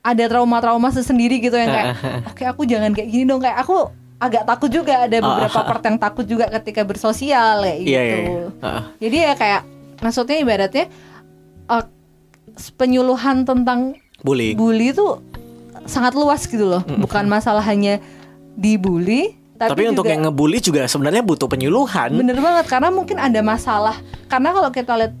[0.00, 1.86] ada trauma-trauma sendiri gitu yang kayak,
[2.30, 5.98] oke aku jangan kayak gini dong, kayak aku agak takut juga ada beberapa part yang
[6.00, 7.90] takut juga ketika bersosial kayak gitu.
[7.92, 8.32] Iya, iya, iya.
[8.58, 8.82] Ah, ah.
[8.96, 9.62] Jadi ya kayak
[10.00, 10.84] maksudnya ibaratnya
[11.66, 11.84] eh,
[12.74, 15.20] penyuluhan tentang bullying bully itu
[15.84, 18.00] sangat luas gitu loh, bukan masalah hanya
[18.56, 23.16] dibully, tapi, tapi, untuk juga- yang ngebully juga sebenarnya butuh penyuluhan Bener banget karena mungkin
[23.16, 23.94] ada masalah
[24.26, 25.14] karena kalau kita lihat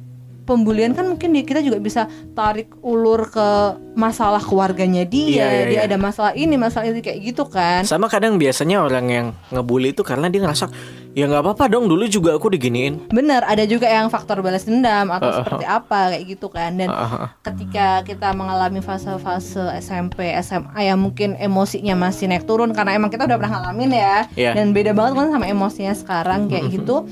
[0.46, 3.48] pembulian kan mungkin di- kita juga bisa tarik ulur ke
[3.92, 5.80] masalah keluarganya dia Iya, iya, dia iya.
[5.84, 10.00] ada masalah ini masalah ini kayak gitu kan Sama kadang biasanya orang yang ngebully itu
[10.00, 10.70] karena dia ngerasa
[11.12, 13.08] ya nggak apa-apa dong dulu juga aku diginiin.
[13.08, 16.76] bener ada juga yang faktor balas dendam atau Uh, uh, seperti apa kayak gitu kan
[16.76, 17.28] dan Uh, uh, uh.
[17.42, 23.24] ketika kita mengalami fase-fase SMP SMA yang mungkin emosinya masih naik turun karena emang kita
[23.24, 24.52] udah pernah ngalamin ya Iya.
[24.52, 27.08] dan beda banget kan sama emosinya sekarang kayak gitu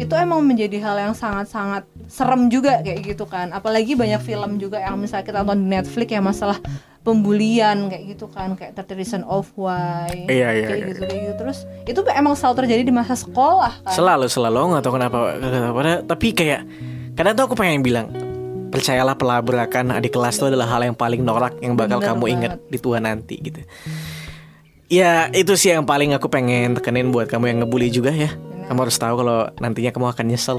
[0.00, 4.80] itu emang menjadi hal yang sangat-sangat serem juga kayak gitu kan apalagi banyak film juga
[4.80, 6.58] yang misalnya kita nonton di Netflix yang masalah
[7.02, 10.88] pembulian kayak gitu kan kayak 30 Reasons of Why Iya, iya, kayak iya.
[10.88, 14.82] gitu kayak gitu terus itu emang selalu terjadi di masa sekolah kan Selalu selalu nggak
[14.86, 15.78] tahu kenapa, kenapa
[16.08, 16.60] tapi kayak
[17.12, 18.08] kadang tuh aku pengen bilang
[18.72, 22.52] percayalah pelabrakan adik kelas itu adalah hal yang paling norak yang bakal Bener kamu ingat
[22.56, 22.72] banget.
[22.72, 23.60] di tua nanti gitu.
[24.88, 28.32] Ya itu sih yang paling aku pengen tekenin buat kamu yang ngebully juga ya.
[28.66, 30.58] Kamu harus tahu kalau nantinya kamu akan nyesel.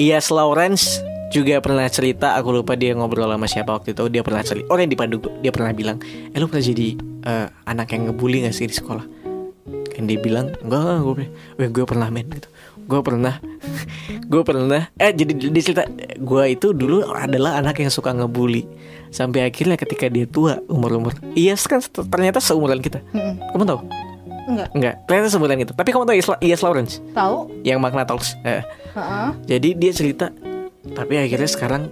[0.00, 4.42] Iya Lawrence juga pernah cerita aku lupa dia ngobrol sama siapa waktu itu dia pernah
[4.42, 7.94] cerita orang yang di Bandung tuh, dia pernah bilang eh lu pernah jadi eh, anak
[7.94, 9.06] yang ngebully gak sih di sekolah?
[9.94, 11.14] Kan dia bilang enggak enggak gue
[11.54, 12.48] gue gue pernah men gitu.
[12.90, 13.38] Gue pernah
[14.32, 14.82] gue pernah.
[14.98, 15.84] Eh jadi dia cerita
[16.18, 18.66] gue itu dulu adalah anak yang suka ngebully.
[19.14, 22.98] Sampai akhirnya ketika dia tua umur umur iya kan ternyata seumuran kita.
[23.54, 24.09] Kamu tahu
[24.50, 24.68] Enggak.
[24.74, 25.72] Enggak, ternyata sebulan itu.
[25.72, 27.62] Tapi kamu tahu Yes, yes Lawrence Tahu?
[27.62, 28.34] yang Magna Talks.
[28.42, 28.60] Eh,
[28.92, 29.28] Heeh.
[29.46, 30.34] Jadi dia cerita,
[30.92, 31.82] tapi akhirnya sekarang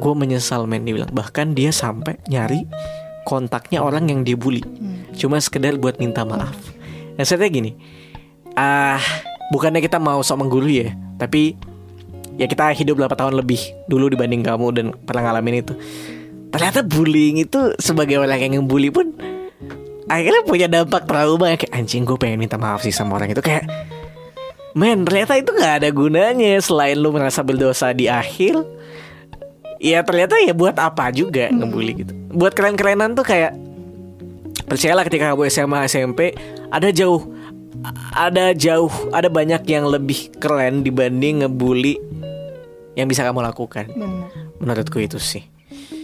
[0.00, 1.10] gue menyesal men dia bilang.
[1.12, 2.64] Bahkan dia sampai nyari
[3.28, 4.64] kontaknya orang yang dia bully,
[5.12, 6.56] cuma sekedar buat minta maaf.
[7.14, 7.76] Nah saya gini,
[8.56, 8.96] ah
[9.52, 11.52] bukannya kita mau sok menggulu ya, tapi
[12.40, 15.76] ya kita hidup 8 tahun lebih dulu dibanding kamu dan pernah ngalamin itu.
[16.48, 19.12] Ternyata bullying itu sebagai orang yang ngebully pun
[20.08, 23.44] akhirnya punya dampak trauma kayak anjing gue pengen minta maaf sih sama orang itu.
[23.44, 23.68] Kayak
[24.76, 28.62] Men ternyata itu gak ada gunanya Selain lu merasa berdosa di akhir.
[29.78, 32.12] Ya ternyata ya buat apa juga ngebully gitu.
[32.34, 33.54] Buat keren-kerenan tuh kayak
[34.68, 36.34] Percayalah ketika kamu SMA SMP
[36.68, 37.24] Ada jauh
[38.12, 41.96] Ada jauh Ada banyak yang lebih keren dibanding ngebully
[42.98, 43.86] Yang bisa kamu lakukan.
[43.94, 44.28] Benar.
[44.58, 45.57] Menurutku itu sih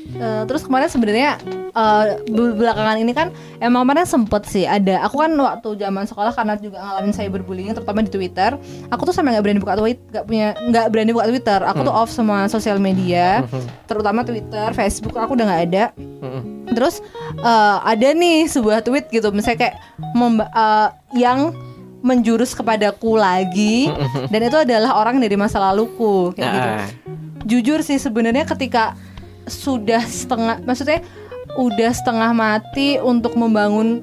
[0.07, 1.41] Eh, terus kemarin sebenarnya
[1.71, 6.31] eh, bel- belakangan ini kan emang kemarin sempet sih ada aku kan waktu zaman sekolah
[6.31, 8.55] karena juga ngalamin cyberbullying terutama di Twitter
[8.87, 11.61] aku tuh sampai nggak berani buka tweet nggak punya nggak berani buka Twitter.
[11.65, 13.43] Aku tuh off semua sosial media
[13.85, 15.85] terutama Twitter Facebook aku udah nggak ada.
[15.97, 16.43] Mm-mm.
[16.71, 17.03] terus
[17.35, 19.77] eh, ada nih sebuah tweet gitu misalnya kayak
[20.13, 21.51] memba- eh, yang
[22.01, 23.89] menjurus kepadaku lagi
[24.29, 26.69] dan itu adalah orang dari masa laluku kayak gitu.
[26.71, 26.87] Ah,
[27.43, 28.93] jujur sih sebenarnya ketika
[29.45, 31.01] sudah setengah maksudnya
[31.55, 34.03] udah setengah mati untuk membangun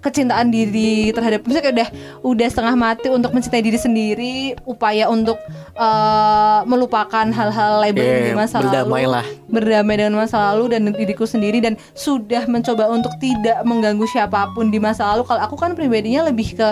[0.00, 1.88] kecintaan diri terhadap misalnya kayak udah
[2.24, 5.36] udah setengah mati untuk mencintai diri sendiri upaya untuk
[5.76, 9.24] eh, melupakan hal-hal label Iya, di masa berdamai lalu lah.
[9.52, 14.72] berdamai dengan masa lalu dan diriku sendiri dan sudah mencoba untuk tidak mengganggu siapa pun
[14.72, 16.68] di masa lalu kalau aku kan pribadinya lebih ke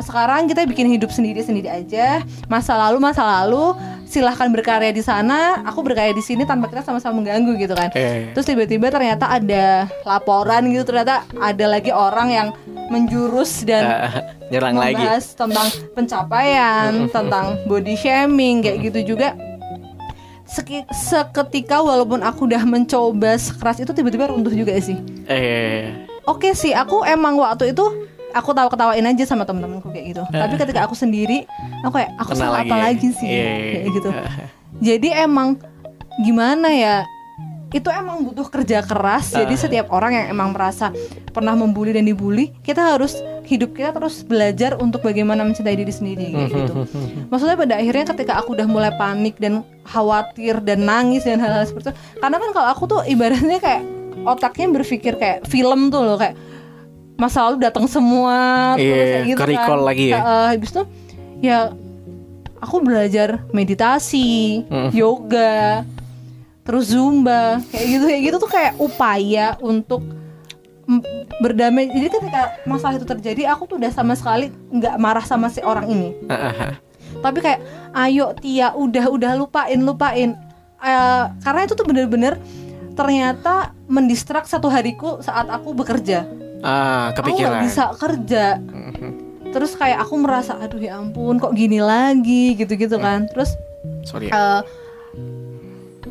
[0.00, 2.24] sekarang kita bikin hidup sendiri-sendiri aja.
[2.48, 3.76] Masa lalu masa lalu
[4.10, 7.94] silahkan berkarya di sana, aku berkarya di sini tanpa kita sama-sama mengganggu gitu kan.
[7.94, 8.34] Eh.
[8.34, 12.48] Terus tiba-tiba ternyata ada laporan gitu ternyata ada lagi orang yang
[12.90, 15.06] menjurus dan ah, Nyerang lagi
[15.38, 19.38] tentang pencapaian, tentang body shaming kayak gitu juga.
[20.50, 24.98] Seki- seketika walaupun aku udah mencoba sekeras itu tiba-tiba runtuh juga sih.
[25.30, 30.22] Eh Oke sih, aku emang waktu itu aku tahu ketawain aja sama temen-temenku kayak gitu.
[30.28, 31.44] Tapi ketika aku sendiri,
[31.82, 32.82] aku kayak aku Kenal salah lagi apa ya?
[32.86, 33.96] lagi sih Iya, iya, kayak iya.
[33.96, 34.10] gitu.
[34.80, 35.48] Jadi emang
[36.24, 36.96] gimana ya?
[37.70, 39.30] Itu emang butuh kerja keras.
[39.30, 40.90] Jadi setiap orang yang emang merasa
[41.30, 43.14] pernah membuli dan dibully, kita harus
[43.46, 46.74] hidup kita terus belajar untuk bagaimana mencintai diri sendiri kayak gitu.
[47.30, 51.90] Maksudnya pada akhirnya ketika aku udah mulai panik dan khawatir dan nangis dan hal-hal seperti
[51.90, 53.82] itu, karena kan kalau aku tuh ibaratnya kayak
[54.26, 56.34] otaknya berpikir kayak film tuh loh kayak
[57.20, 59.80] masa lalu datang semua terus Iya, kayak gitu kan.
[59.84, 60.18] lagi ya?
[60.18, 60.82] Heeh, habis itu
[61.44, 61.58] ya
[62.56, 65.84] aku belajar meditasi, yoga,
[66.60, 70.00] terus zumba, kayak gitu kayak gitu tuh kayak upaya untuk
[71.38, 71.86] berdamai.
[71.86, 75.86] Jadi ketika masalah itu terjadi, aku tuh udah sama sekali nggak marah sama si orang
[75.88, 76.10] ini.
[77.20, 77.60] Tapi kayak
[77.96, 80.36] ayo Tia, udah udah lupain lupain.
[80.80, 82.40] Eh, karena itu tuh bener-bener
[82.92, 86.26] ternyata mendistrak satu hariku saat aku bekerja.
[86.60, 87.50] Ah, Aku kepikiran.
[87.50, 88.44] nggak bisa kerja.
[89.54, 93.26] Terus kayak aku merasa aduh ya ampun kok gini lagi gitu-gitu kan.
[93.26, 93.56] Terus
[94.02, 94.60] Sorry eh,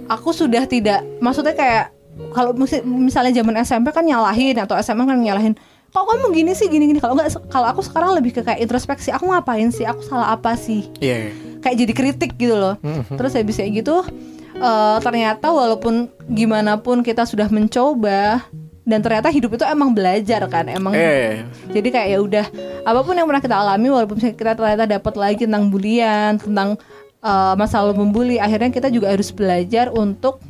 [0.07, 1.85] aku sudah tidak maksudnya kayak
[2.31, 2.51] kalau
[2.83, 5.53] misalnya zaman SMP kan nyalahin atau SMA kan nyalahin
[5.89, 9.09] kok kamu gini sih gini gini kalau nggak kalau aku sekarang lebih ke kayak introspeksi
[9.09, 11.33] aku ngapain sih aku salah apa sih Iya.
[11.59, 12.75] kayak jadi kritik gitu loh
[13.11, 14.03] terus habis kayak gitu
[14.53, 18.43] eh, ternyata walaupun gimana pun kita sudah mencoba
[18.89, 21.45] dan ternyata hidup itu emang belajar kan emang Eh.
[21.69, 22.45] jadi kayak ya udah
[22.81, 26.73] apa pun yang pernah kita alami walaupun kita ternyata dapat lagi tentang bulian tentang
[27.19, 30.41] eh, masa lalu membuli akhirnya kita juga harus belajar untuk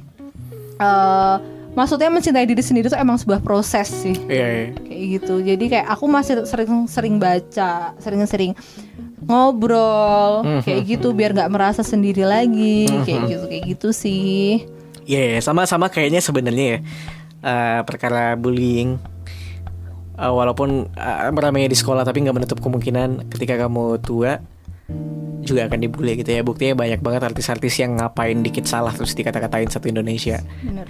[0.77, 1.35] eh,
[1.69, 4.47] maksudnya mencintai diri sendiri itu emang sebuah proses sih Iya.
[4.47, 4.65] iya.
[4.79, 8.55] kayak gitu jadi kayak aku masih sering-sering baca sering-sering
[9.21, 14.63] ngobrol kayak gitu biar nggak merasa sendiri lagi kayak gitu kayak gitu sih
[15.05, 16.79] Iya, sama-sama kayaknya sebenarnya ya
[17.41, 18.99] eh, perkara bullying.
[20.15, 24.43] eh, walaupun uh, ramainya di sekolah tapi nggak menutup kemungkinan ketika kamu tua
[25.39, 26.41] juga akan dibully gitu ya.
[26.41, 30.43] Buktinya banyak banget artis-artis yang ngapain dikit salah terus dikata-katain satu Indonesia.
[30.59, 30.85] Bener.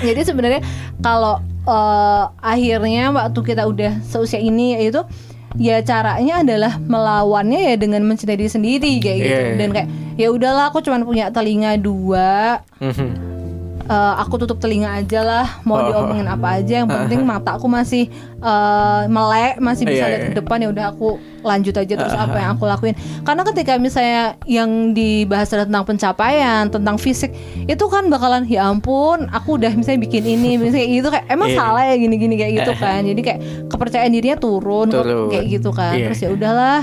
[0.00, 0.60] Jadi sebenarnya
[0.98, 5.02] kalau eh, akhirnya waktu kita udah seusia ini yaitu
[5.58, 9.56] ya caranya adalah melawannya ya dengan mencintai diri sendiri kayak gitu Iya.
[9.56, 13.27] dan kayak ya udahlah aku cuma punya telinga dua Mhm.
[13.88, 17.66] Eh, aku tutup telinga aja lah mau Oh, diomongin apa aja yang penting mata aku
[17.66, 18.06] masih
[18.38, 20.28] eh, melek masih bisa Iya, lihat iya.
[20.28, 21.08] ke depan ya udah aku
[21.38, 22.92] lanjut aja terus apa yang aku lakuin.
[23.22, 27.30] Karena ketika misalnya yang dibahas tentang pencapaian tentang fisik
[27.64, 31.56] itu kan bakalan ya ampun aku udah misalnya bikin ini misalnya gitu kayak emang Iya.
[31.56, 33.00] salah ya gini-gini kayak gitu kan.
[33.02, 35.30] Jadi kayak kepercayaan dirinya turun, Turun.
[35.30, 35.94] kayak gitu kan.
[35.94, 36.10] Iya.
[36.10, 36.82] terus ya udahlah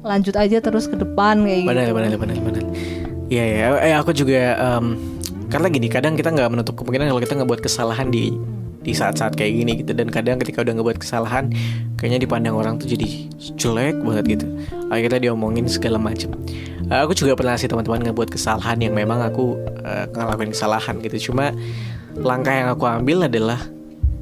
[0.00, 1.94] lanjut aja terus ke depan kayak benar gitu.
[1.98, 2.62] benar benar benar.
[3.26, 5.15] Iya ya, eh aku juga em,
[5.56, 8.36] karena gini kadang kita nggak menutup kemungkinan kalau kita ngebuat kesalahan di
[8.84, 9.96] di saat-saat kayak gini gitu.
[9.96, 11.48] Dan kadang ketika udah ngebuat kesalahan
[11.96, 13.08] kayaknya dipandang orang tuh jadi
[13.56, 14.46] jelek banget gitu.
[14.92, 16.36] Akhirnya diomongin segala macam
[16.86, 21.32] Eh, aku juga pernah sih teman-teman ngebuat kesalahan yang memang aku eh, ngelakuin kesalahan gitu.
[21.32, 21.50] Cuma
[22.14, 23.58] langkah yang aku ambil adalah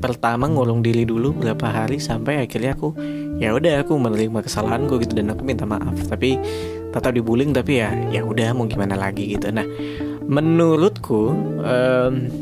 [0.00, 2.96] pertama ngurung diri dulu berapa hari sampai akhirnya aku
[3.36, 5.12] ya udah aku menerima kesalahanku gitu.
[5.12, 6.40] Dan aku minta maaf tapi
[6.88, 9.52] tetap dibullying tapi ya ya udah mau gimana lagi gitu.
[9.52, 9.68] Nah
[10.24, 12.32] menurutku em,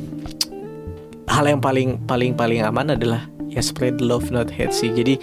[1.27, 4.93] hal yang paling paling paling aman adalah ya spread love not hate sih.
[4.93, 5.21] Jadi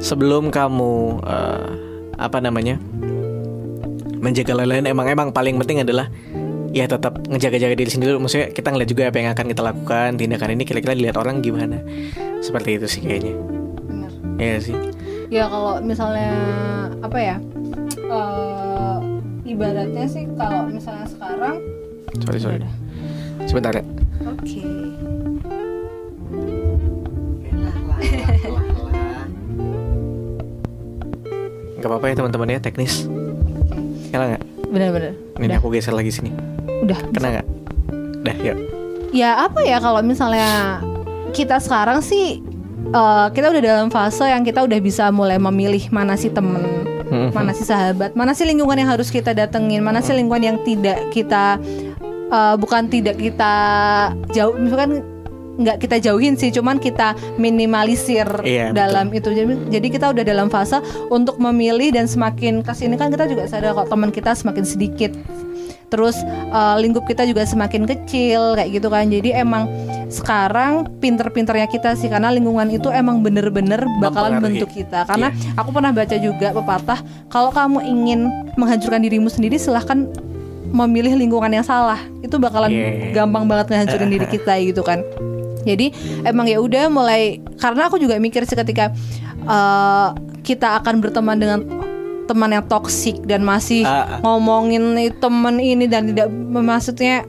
[0.00, 1.68] sebelum kamu eh,
[2.16, 2.80] apa namanya
[4.16, 6.08] menjaga lain-lain emang emang paling penting adalah
[6.72, 8.16] ya tetap ngejaga-jaga diri sendiri.
[8.16, 11.80] Maksudnya kita ngeliat juga apa yang akan kita lakukan tindakan ini kira-kira dilihat orang gimana.
[12.40, 13.34] Seperti itu sih kayaknya.
[13.86, 14.12] Bener.
[14.40, 14.76] Iya sih.
[15.32, 16.32] Ya kalau misalnya
[17.02, 17.36] apa ya
[17.96, 18.96] eh,
[19.46, 21.56] ibaratnya sih kalau misalnya sekarang
[22.20, 22.56] sorry sorry.
[22.60, 22.72] Yaudah.
[23.46, 23.84] sebentar ya.
[24.26, 24.60] Oke.
[31.76, 32.94] Nggak apa-apa ya teman-teman ya teknis.
[34.10, 34.42] Kena nggak?
[34.66, 35.58] Bener-bener ini udah.
[35.60, 36.30] aku geser lagi sini.
[36.82, 36.98] Udah.
[37.12, 37.46] Kena nggak?
[38.24, 38.56] Udah yuk.
[39.12, 40.80] Ya apa ya kalau misalnya
[41.30, 42.40] kita sekarang sih
[42.86, 46.64] eh, kita udah dalam fase yang kita udah bisa mulai memilih mana sih temen
[47.06, 47.38] Mhm.
[47.38, 50.98] mana sih sahabat mana sih lingkungan yang harus kita datengin mana sih lingkungan yang tidak
[51.14, 51.54] kita
[52.28, 53.52] eh, bukan tidak kita
[54.32, 55.02] jauh misalkan
[55.56, 59.32] nggak kita jauhin sih cuman kita minimalisir Iya, dalam itu.
[59.32, 63.48] Jadi, jadi kita udah dalam fase untuk memilih dan semakin ke sini kan kita juga
[63.48, 65.16] sadar kok teman kita semakin sedikit.
[65.88, 69.08] Terus eh, lingkup kita juga semakin kecil kayak gitu kan.
[69.08, 69.64] Jadi emang
[70.12, 75.08] sekarang pinter-pinternya kita sih karena lingkungan itu emang bener-bener bakalan bentuk kita.
[75.08, 77.00] Karena aku pernah baca juga pepatah
[77.32, 78.28] kalau kamu ingin
[78.60, 80.04] menghancurkan dirimu sendiri silahkan
[80.76, 83.16] memilih lingkungan yang salah itu bakalan Yeah.
[83.16, 85.00] gampang banget ngehancurin diri kita gitu kan
[85.64, 85.90] jadi
[86.22, 88.92] emang ya udah mulai karena aku juga mikir sih ketika
[89.42, 90.08] eh,
[90.44, 91.60] kita akan berteman dengan
[92.26, 94.20] teman yang toksik dan masih Ah, ah.
[94.20, 94.82] ngomongin
[95.16, 97.22] temen ini dan tidak maksudnya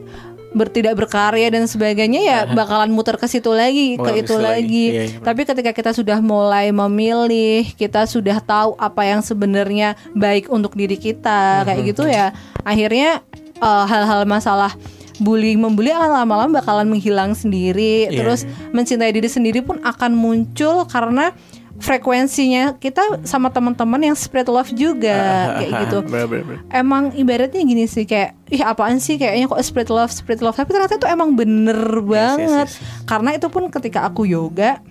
[0.48, 4.46] bertidak berkarya dan sebagainya ya bakalan muter ke situ lagi Muter ke itu lagi.
[4.64, 4.86] lagi.
[4.88, 10.48] Iya, iya, Tapi ketika kita sudah mulai memilih, kita sudah tahu apa yang sebenarnya baik
[10.48, 11.88] untuk diri kita kayak Mhm.
[11.88, 12.32] gitu ya.
[12.62, 13.20] Akhirnya
[13.58, 14.70] eh, hal-hal masalah
[15.18, 18.06] bullying membuli akan lama-lama bakalan menghilang sendiri.
[18.06, 18.22] Iya.
[18.22, 18.40] Terus
[18.70, 21.34] mencintai diri sendiri pun akan muncul karena
[21.78, 25.18] frekuensinya kita sama teman-teman yang spread love juga
[25.58, 25.98] kayak gitu.
[26.04, 26.58] Bener, bener, bener.
[26.70, 30.54] emang ibaratnya gini sih kayak ih apaan sih kayaknya kok spread love spread love?
[30.54, 32.68] Tapi ternyata itu emang bener banget.
[32.68, 33.04] yes, yes.
[33.06, 34.82] karena itu pun ketika aku yoga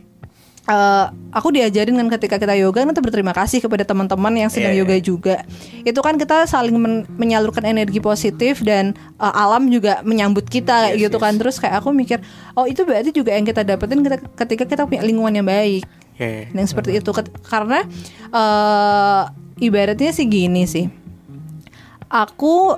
[0.64, 4.84] eh, aku diajarin kan ketika kita yoga kita berterima kasih kepada teman-teman yang sedang Iya,
[4.84, 5.36] yoga juga.
[5.84, 10.96] Itu kan kita saling men- menyalurkan energi positif dan eh, alam juga menyambut kita kayak
[10.96, 11.24] Yes, gitu yes.
[11.24, 12.20] kan terus kayak aku mikir
[12.56, 14.04] oh itu berarti juga yang kita dapetin
[14.40, 15.84] ketika kita punya lingkungan yang baik
[16.18, 16.50] Ya.
[16.50, 17.10] yang seperti itu.
[17.46, 17.86] Karena
[18.34, 19.24] eh
[19.62, 20.90] ibaratnya sih gini sih.
[22.08, 22.78] Aku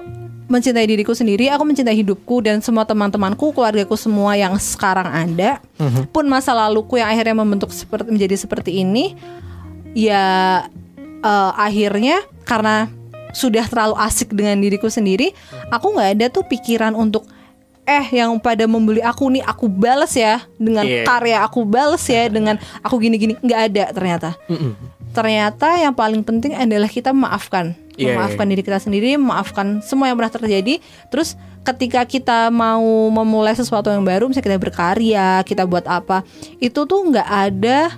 [0.50, 5.62] mencintai diriku sendiri aku mencintai hidupku dan semua teman-temanku keluargaku semua yang sekarang ada
[6.10, 9.14] pun masa laluku yang akhirnya membentuk seperti menjadi seperti ini
[9.94, 10.66] ya
[11.22, 12.90] eh, akhirnya karena
[13.30, 15.38] sudah terlalu asik dengan diriku sendiri
[15.70, 17.30] aku nggak ada tuh pikiran untuk
[17.90, 21.10] eh yang pada membeli aku nih aku bales ya dengan Iya.
[21.10, 23.34] karya aku bales ya dengan aku gini-gini.
[23.42, 24.30] Nggak ada ternyata.
[24.46, 24.78] Mm-mm.
[25.10, 28.52] ternyata yang paling penting adalah kita memaafkan Iya, memaafkan iya.
[28.54, 30.78] diri kita sendiri memaafkan semua yang pernah terjadi.
[31.10, 31.34] Terus
[31.66, 36.22] ketika kita mau memulai sesuatu yang baru misalnya kita berkarya kita buat apa
[36.62, 37.90] itu tuh nggak ada.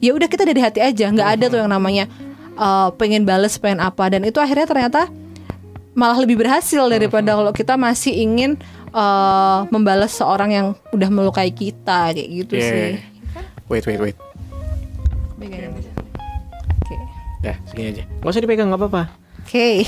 [0.00, 1.12] Ya udah kita dari hati aja.
[1.12, 2.08] Nggak ada tuh yang namanya
[2.56, 4.08] eh, pengen bales pengen apa.
[4.08, 5.12] Dan itu akhirnya ternyata
[5.92, 8.56] malah lebih berhasil daripada kalau kita masih ingin
[8.90, 12.90] eh, membalas seorang yang udah melukai kita kayak gitu Ya, sih.
[13.70, 14.16] Wait, wait, wait.
[15.40, 15.92] Aja.
[16.84, 16.96] Oke.
[17.40, 18.04] Ya, segini aja.
[18.20, 19.02] Gak usah dipegang, gak apa-apa.
[19.46, 19.86] Oke.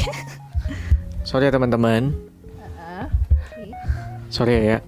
[1.29, 2.15] Sorry ya teman-teman.
[4.33, 4.79] Sorry ya.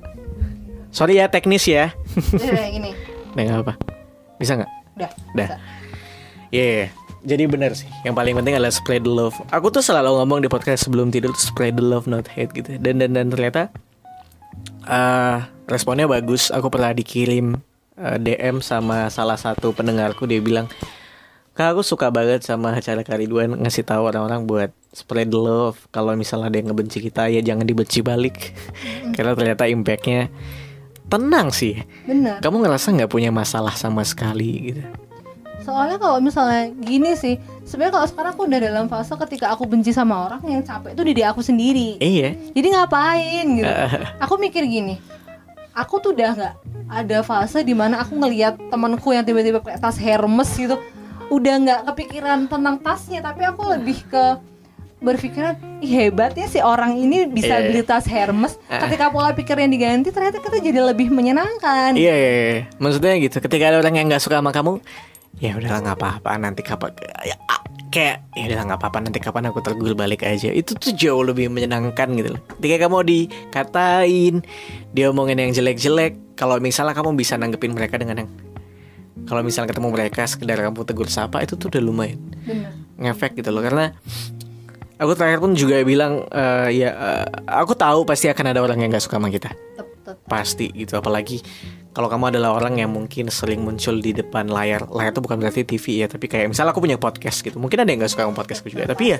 [0.89, 1.93] Sorry ya teknis ya.
[2.33, 2.93] Udah gini.
[3.35, 3.75] Nah, gak apa.
[4.39, 4.71] Bisa nggak?
[4.95, 5.11] Udah.
[5.35, 5.49] Dah.
[5.51, 5.57] bisa.
[6.55, 6.87] Iya.
[7.27, 7.91] Jadi benar sih.
[8.07, 9.35] Yang paling penting adalah spread the love.
[9.51, 12.79] Aku tuh selalu ngomong di podcast sebelum tidur spread the love not hate gitu.
[12.79, 13.75] Dan dan dan ternyata
[14.85, 16.53] eh responnya bagus.
[16.53, 17.57] Aku pernah dikirim
[17.97, 20.69] eh, DM sama salah satu pendengarku dia bilang,
[21.55, 25.79] Kak aku suka banget sama cara Kak Ridwan ngasih tahu orang-orang buat spread love.
[25.95, 28.55] Kalau misalnya ada yang ngebenci kita ya jangan dibenci balik.
[29.17, 30.29] Karena ternyata impactnya
[31.07, 31.79] tenang sih.
[32.09, 34.85] bener Kamu ngerasa nggak punya masalah sama sekali gitu?
[35.65, 39.91] soalnya kalau misalnya gini sih sebenarnya kalau sekarang aku udah dalam fase ketika aku benci
[39.91, 42.37] sama orang yang capek itu diri aku sendiri Iya.
[42.51, 43.75] jadi ngapain gitu
[44.25, 45.01] aku mikir gini
[45.73, 46.55] aku tuh udah nggak
[46.87, 50.77] ada fase di mana aku ngelihat temanku yang tiba-tiba pakai tas Hermes gitu
[51.27, 54.25] udah nggak kepikiran tentang tasnya tapi aku lebih ke
[55.01, 57.67] berpikiran Ih, hebatnya si orang ini bisa Iya.
[57.67, 62.61] beli tas Hermes ketika pola pikirnya diganti ternyata kita jadi lebih menyenangkan Iya, iya, iya.
[62.77, 63.37] maksudnya gitu.
[63.39, 64.81] Ketika ada orang yang nggak suka sama kamu,
[65.39, 66.31] ya udahlah nggak apa-apa.
[66.39, 66.91] Nanti kapan,
[67.27, 67.61] ya, ah,
[67.91, 68.99] kayak ya udahlah nggak apa-apa.
[69.09, 70.51] Nanti kapan aku tergul balik aja.
[70.51, 72.43] Itu tuh jauh lebih menyenangkan gitu loh.
[72.59, 74.35] Ketika kamu dikatain,
[74.95, 76.39] dia omongin yang jelek-jelek.
[76.39, 78.31] Kalau misalnya kamu bisa nanggepin mereka dengan yang
[79.25, 83.51] kalau misalnya ketemu mereka sekedar kamu tegur sapa itu tuh udah lumayan bener ngefek gitu
[83.51, 83.97] loh karena
[85.01, 88.91] aku terakhir pun juga bilang eh, ya eh, aku tahu pasti akan ada orang yang
[88.93, 89.87] nggak suka sama kita tep.
[90.29, 91.41] Pasti gitu apalagi
[91.95, 95.63] kalau kamu adalah orang yang mungkin sering muncul di depan layar layar itu bukan berarti
[95.65, 98.37] TV ya tapi kayak misalnya aku punya podcast gitu mungkin ada yang nggak suka sama
[98.37, 99.19] podcastku juga tapi ya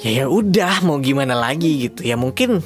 [0.00, 2.04] ya ya udah mau gimana lagi gitu.
[2.04, 2.60] Ya mungkin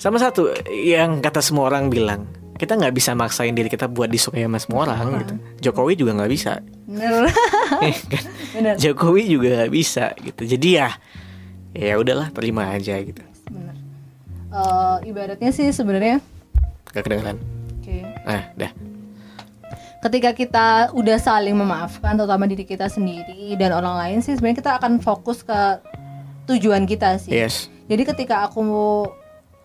[0.00, 2.24] sama satu yang kata semua orang bilang
[2.58, 5.34] kita nggak bisa maksain diri kita buat disukai sama semua orang gitu.
[5.68, 6.58] Jokowi juga nggak bisa.
[6.88, 7.30] Bener.
[8.10, 8.24] Kan?
[8.56, 8.74] bener.
[8.80, 10.42] Jokowi juga nggak bisa gitu.
[10.48, 10.88] Jadi ya
[11.76, 13.22] ya udahlah terima aja gitu
[14.48, 16.24] Eh, ibaratnya sih sebenarnya
[16.96, 17.36] gak kedengeran.
[17.78, 18.00] Oke.
[18.24, 18.72] Nah dah.
[19.98, 24.72] Ketika kita udah saling memaafkan terutama diri kita sendiri dan orang lain sih sebenarnya kita
[24.80, 25.84] akan fokus ke
[26.48, 27.34] tujuan kita sih.
[27.34, 27.68] Yes.
[27.92, 28.64] Jadi ketika aku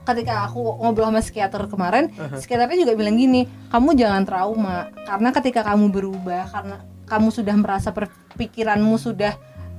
[0.03, 5.63] ketika aku ngobrol sama psikiater kemarin psikiaternya juga bilang gini kamu jangan trauma karena ketika
[5.63, 7.95] kamu berubah karena kamu sudah merasa
[8.35, 9.31] pikiranmu sudah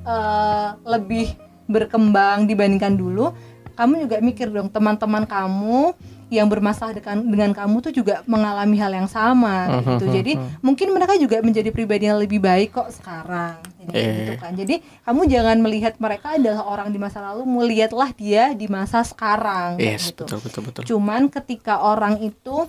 [0.09, 1.37] eh, lebih
[1.69, 3.37] berkembang dibandingkan dulu
[3.75, 5.93] kamu juga mikir dong teman-teman kamu
[6.33, 10.09] yang bermasalah dengan dengan kamu tuh juga mengalami hal yang sama gitu.
[10.09, 10.33] jadi
[10.65, 14.17] mungkin mereka juga menjadi pribadi yang lebih baik kok sekarang Jadi kayak Eh.
[14.17, 14.53] gitu kan.
[14.57, 19.77] Jadi kamu jangan melihat mereka adalah orang di masa lalu melihatlah dia di masa sekarang
[19.77, 20.25] yes gitu.
[20.25, 20.83] betul betul betul.
[20.89, 22.67] Cuman ketika orang itu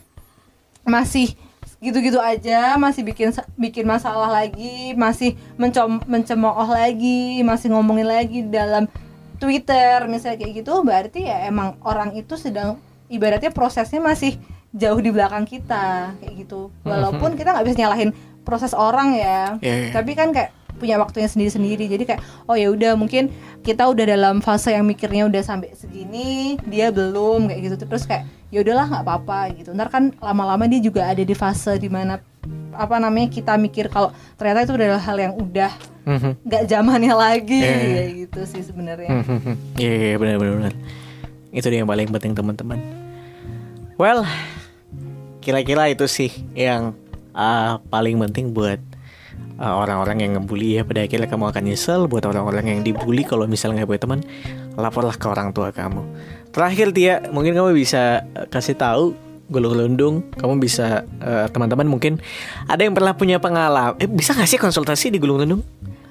[0.85, 1.33] masih
[1.81, 8.85] gitu-gitu aja masih bikin bikin masalah lagi masih mencom mencemooh lagi masih ngomongin lagi dalam
[9.37, 14.39] Twitter misalnya kayak gitu berarti ya emang orang itu sedang ibaratnya prosesnya masih
[14.75, 16.67] jauh di belakang kita kayak gitu.
[16.83, 18.11] Walaupun kita nggak bisa nyalahin
[18.45, 19.91] proses orang ya Iya, iya.
[19.95, 21.87] tapi kan kayak punya waktunya sendiri-sendiri.
[21.87, 22.21] Jadi kayak
[22.51, 23.31] oh ya udah mungkin
[23.63, 27.75] kita udah dalam fase yang mikirnya udah sampai segini dia belum kayak gitu.
[27.87, 29.71] Terus kayak ya udahlah nggak apa-apa gitu.
[29.71, 32.19] Ntar kan lama-lama dia juga ada di fase di mana
[32.71, 35.71] apa namanya kita mikir kalau ternyata itu adalah hal yang udah
[36.05, 36.45] Mhm.
[36.45, 37.73] nggak zamannya lagi Iya.
[37.73, 39.53] kayak gitu sih sebenarnya Mhm.
[39.75, 40.73] Iya iya iya, benar benar benar.
[41.49, 42.77] Itu dia yang paling penting teman-teman.
[43.95, 44.27] Well,
[45.39, 46.93] kira-kira itu sih yang
[47.31, 48.77] uh, paling penting buat
[49.55, 50.83] uh, orang-orang yang ngebully ya.
[50.83, 54.19] Pada akhirnya kamu akan nyesel buat orang-orang yang dibully kalau misalnya nggak punya teman,
[54.75, 56.01] laporlah ke orang tua kamu.
[56.51, 59.15] Terakhir Tia, mungkin kamu bisa uh, kasih tahu
[59.45, 62.17] gulung lundung kamu bisa uh, teman-teman mungkin
[62.65, 65.61] ada yang pernah punya pengalaman eh, bisa nggak sih konsultasi di gulung lundung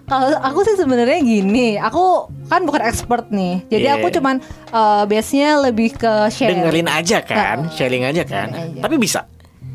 [0.05, 3.95] Kalau aku sih sebenarnya gini, aku kan bukan expert nih, jadi Iya.
[3.97, 4.37] aku cuman
[4.68, 6.53] uh, biasanya lebih ke share.
[6.53, 8.80] dengerin aja kan Nah, sharing aja kan sharing aja.
[8.85, 9.24] tapi bisa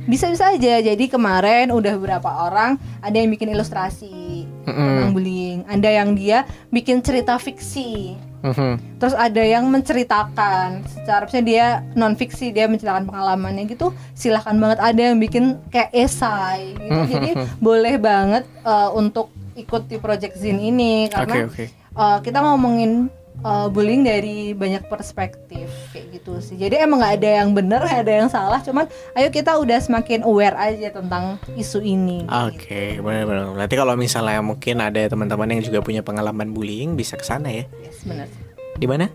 [0.05, 0.81] Bisa-bisa aja.
[0.81, 7.01] Jadi kemarin udah beberapa orang ada yang bikin ilustrasi tentang bullying, ada yang dia bikin
[7.01, 8.13] cerita fiksi.
[8.39, 8.99] Mhm.
[9.03, 11.67] Terus ada yang menceritakan secara misalnya dia
[11.99, 17.29] non fiksi dia menceritakan pengalamannya gitu silahkan banget ada yang bikin kayak esai gitu jadi
[17.59, 19.27] boleh banget uh, untuk
[19.59, 21.65] ikut di project Zin ini karena Oke, oke.
[21.99, 23.11] uh, kita ngomongin
[23.41, 28.09] uh, bullying dari banyak perspektif kayak gitu sih jadi emang nggak ada yang benar ada
[28.09, 33.51] yang salah cuman ayo kita udah semakin aware aja tentang isu ini Oke, benar-benar.
[33.53, 37.65] Berarti kalau misalnya mungkin ada teman-teman yang juga punya pengalaman bullying bisa ke sana ya.
[37.79, 38.27] yes, benar
[38.75, 39.07] Di mana?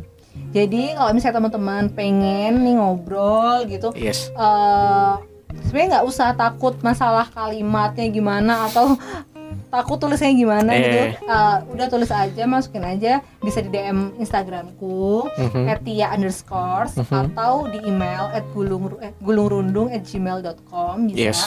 [0.50, 4.30] jadi kalau misalnya teman-teman pengen nih ngobrol gitu Yes.
[4.30, 5.12] eh
[5.62, 8.98] sebenarnya nggak usah takut masalah kalimatnya gimana atau
[9.74, 10.78] takut tulisnya gimana Eh.
[10.78, 15.66] gitu Eh, udah tulis aja masukin aja bisa di DM Instagramku Mhm.
[15.82, 21.40] @tia underscore atau di email at gulung eh, gulungrundung at gmail.com bisa Yes.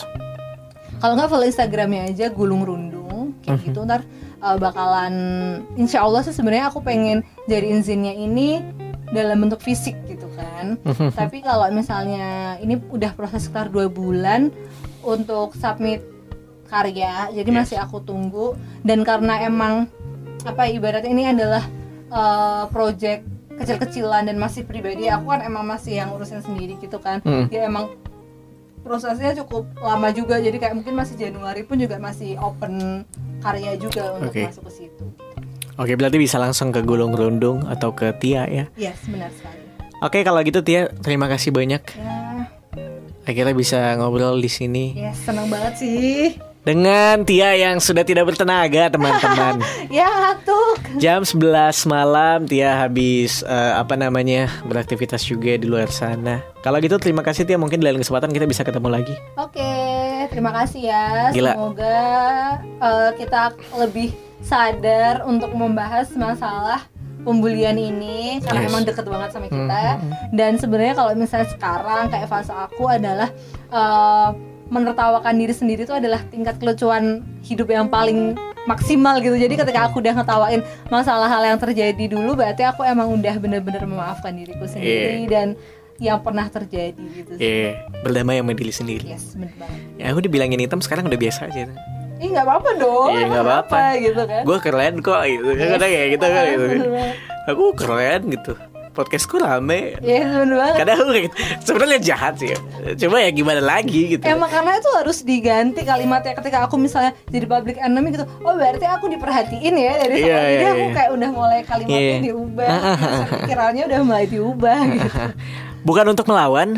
[0.97, 4.03] kalau nggak follow Instagramnya aja gulung rundung kayak gitu ntar
[4.39, 5.13] uh, bakalan
[5.75, 8.59] Insya Allah sih sebenarnya aku pengen jadiin zinnya ini
[9.07, 10.75] dalam bentuk fisik gitu kan.
[11.15, 14.51] Tapi kalau misalnya ini udah proses sekitar dua bulan
[14.99, 16.03] untuk submit
[16.67, 17.57] karya, jadi Yes.
[17.65, 18.53] masih aku tunggu.
[18.83, 19.87] Dan karena emang
[20.43, 21.63] apa ibaratnya ini adalah
[22.07, 27.19] eh, project kecil-kecilan dan masih pribadi, aku kan emang masih yang urusin sendiri gitu kan.
[27.25, 27.49] Hmm.
[27.49, 27.91] Ya emang
[28.79, 33.03] prosesnya cukup lama juga, jadi kayak mungkin masih Januari pun juga masih open
[33.43, 34.47] karya juga untuk Oke.
[34.47, 35.05] masuk ke situ.
[35.75, 38.65] Oke, berarti bisa langsung ke Gulung Rundung atau ke Tia ya.
[38.79, 39.61] Yes, benar sekali.
[39.99, 41.81] Oke, kalau gitu Tia, terima kasih banyak.
[41.97, 42.47] Ya,
[43.27, 46.39] Akhirnya bisa ngobrol di sini ya senang banget sih.
[46.67, 49.63] Dengan Tia yang sudah tidak bertenaga, teman-teman.
[49.87, 50.75] Ya, tuh.
[50.99, 51.39] Jam 11
[51.87, 56.43] malam Tia habis eh, apa namanya beraktivitas juga di luar sana.
[56.59, 59.15] Kalau gitu terima kasih Tia mungkin di lain kesempatan kita bisa ketemu lagi.
[59.39, 59.71] Oke,
[60.27, 61.31] terima kasih ya.
[61.31, 61.55] Gila.
[61.55, 61.99] Semoga
[62.59, 64.11] eh, kita lebih
[64.43, 66.83] sadar untuk membahas masalah
[67.23, 68.69] pembulian ini karena Yes.
[68.71, 69.83] emang deket banget sama kita.
[70.35, 73.31] Dan sebenarnya kalau misalnya sekarang kayak fase aku adalah
[73.71, 74.29] eh,
[74.67, 78.35] menertawakan diri sendiri itu adalah tingkat kelucuan hidup yang paling
[78.67, 79.39] maksimal gitu.
[79.39, 80.61] Jadi ketika aku udah ngetawain
[80.91, 85.55] masalah hal yang terjadi dulu, berarti aku emang udah bener-bener memaafkan diriku sendiri dan
[85.97, 87.31] yang pernah terjadi gitu.
[87.41, 89.05] Iya, berdamai sama diri sendiri.
[89.07, 89.79] Yes, bener banget.
[89.97, 91.73] Ya aku dibilangin hitam sekarang udah biasa aja.
[92.17, 93.09] Ih nggak apa-apa dong.
[93.13, 93.81] Iya, emang apa-apa.
[94.01, 94.41] gitu kan.
[94.45, 95.49] Gue keren kok gitu.
[95.57, 96.65] Kan kadang kayak gitu kan gitu.
[96.65, 97.15] Banget.
[97.49, 98.53] Aku keren gitu.
[98.97, 99.93] Podcastku rame.
[100.01, 100.75] Yes, bener banget.
[100.75, 101.35] Kadang aku gitu.
[101.61, 102.49] Sebenarnya jahat sih.
[102.49, 102.57] ya.
[102.97, 104.25] Cuma ya gimana lagi gitu.
[104.25, 108.25] Emang karena itu harus diganti kalimatnya ketika aku misalnya jadi public enemy gitu.
[108.41, 110.49] Oh berarti aku diperhatiin ya dari Iya, sekarang.
[110.49, 110.95] Jadi iya, aku iya.
[110.97, 112.17] kayak udah mulai kalimatnya Iya.
[112.23, 112.67] diubah.
[112.67, 115.09] Terus Pikirannya udah mulai diubah gitu.
[115.79, 116.69] Bukan untuk melawan,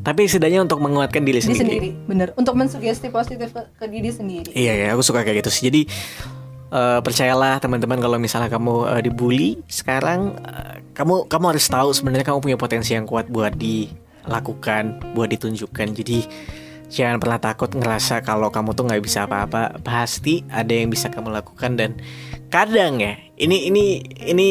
[0.00, 1.58] tapi setidaknya untuk menguatkan diri Diri sendiri.
[1.58, 2.28] sendiri, bener.
[2.34, 4.50] Untuk mensugesti positif ke, ke diri sendiri.
[4.52, 5.62] Iya ya, aku suka kayak gitu sih.
[5.66, 5.80] Jadi
[6.74, 12.26] eh, percayalah teman-teman kalau misalnya kamu eh, dibully sekarang eh, kamu kamu harus tahu sebenarnya
[12.26, 15.86] kamu punya potensi yang kuat buat dilakukan, buat ditunjukkan.
[15.94, 16.18] Jadi
[16.90, 19.78] jangan pernah takut ngerasa kalau kamu tuh nggak bisa apa-apa.
[19.82, 21.98] Pasti ada yang bisa kamu lakukan dan
[22.50, 23.84] kadang ya ini ini
[24.26, 24.48] ini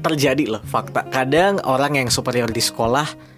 [0.00, 1.08] terjadi loh fakta.
[1.08, 3.35] Kadang orang yang superior di sekolah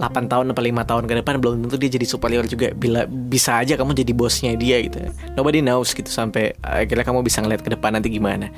[0.00, 3.60] 8 tahun atau 5 tahun ke depan belum tentu dia jadi superior juga bila bisa
[3.60, 4.98] aja kamu jadi bosnya dia gitu
[5.36, 8.48] nobody knows gitu sampai akhirnya kamu bisa ngeliat ke depan nanti gimana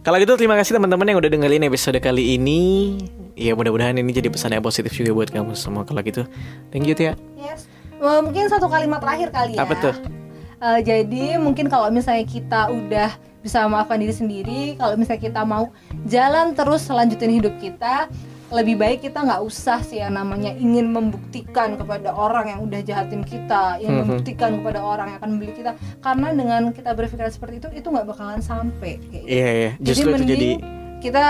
[0.00, 2.96] kalau gitu terima kasih teman-teman yang udah dengerin episode kali ini
[3.36, 6.24] ya mudah-mudahan ini jadi pesan yang positif juga buat kamu semua kalau gitu
[6.72, 7.68] thank you Tia Yes.
[7.96, 9.64] Eh, mungkin satu kalimat terakhir kali ya.
[9.64, 9.94] Apa tuh?
[10.56, 15.72] Eh, jadi mungkin kalau misalnya kita udah bisa memaafkan diri sendiri, kalau misalnya kita mau
[16.04, 18.10] jalan terus lanjutin hidup kita,
[18.46, 23.26] lebih baik kita nggak usah sih yang namanya ingin membuktikan kepada orang yang udah jahatin
[23.26, 24.02] kita, ingin Mhm.
[24.06, 28.06] membuktikan kepada orang yang akan membeli kita, karena dengan kita berpikiran seperti itu, itu nggak
[28.06, 29.02] bakalan sampai.
[29.02, 29.26] Gitu.
[29.26, 30.50] iya iya justru itu mending jadi
[31.02, 31.24] kita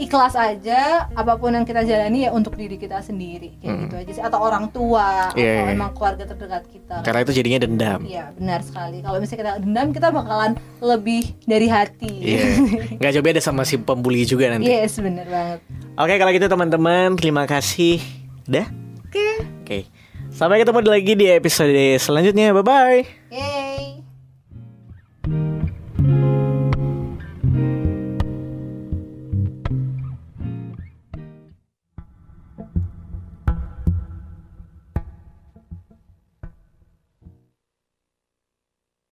[0.00, 3.82] ikhlas aja apa pun yang kita jalani ya untuk diri kita sendiri kayak Mm.
[3.84, 4.22] gitu aja sih.
[4.22, 5.76] Atau orang tua Iya, atau iya.
[5.76, 6.96] emang keluarga terdekat kita.
[7.00, 8.00] Karena itu jadinya dendam.
[8.02, 8.98] Iya benar sekali.
[8.98, 12.12] Kalau misalnya kita dendam kita bakalan lebih dari hati.
[12.16, 12.44] Iya.
[12.96, 14.66] Nggak jauh beda sama si pembuli juga nanti.
[14.66, 15.60] Yes benar banget.
[15.94, 18.00] Oke kalau gitu teman-teman terima kasih.
[18.44, 18.64] Dah?
[19.04, 19.28] Oke.
[19.62, 19.78] Oke.
[20.30, 22.50] Sampai ketemu lagi di episode selanjutnya.
[22.52, 23.59] Bye bye Yeay.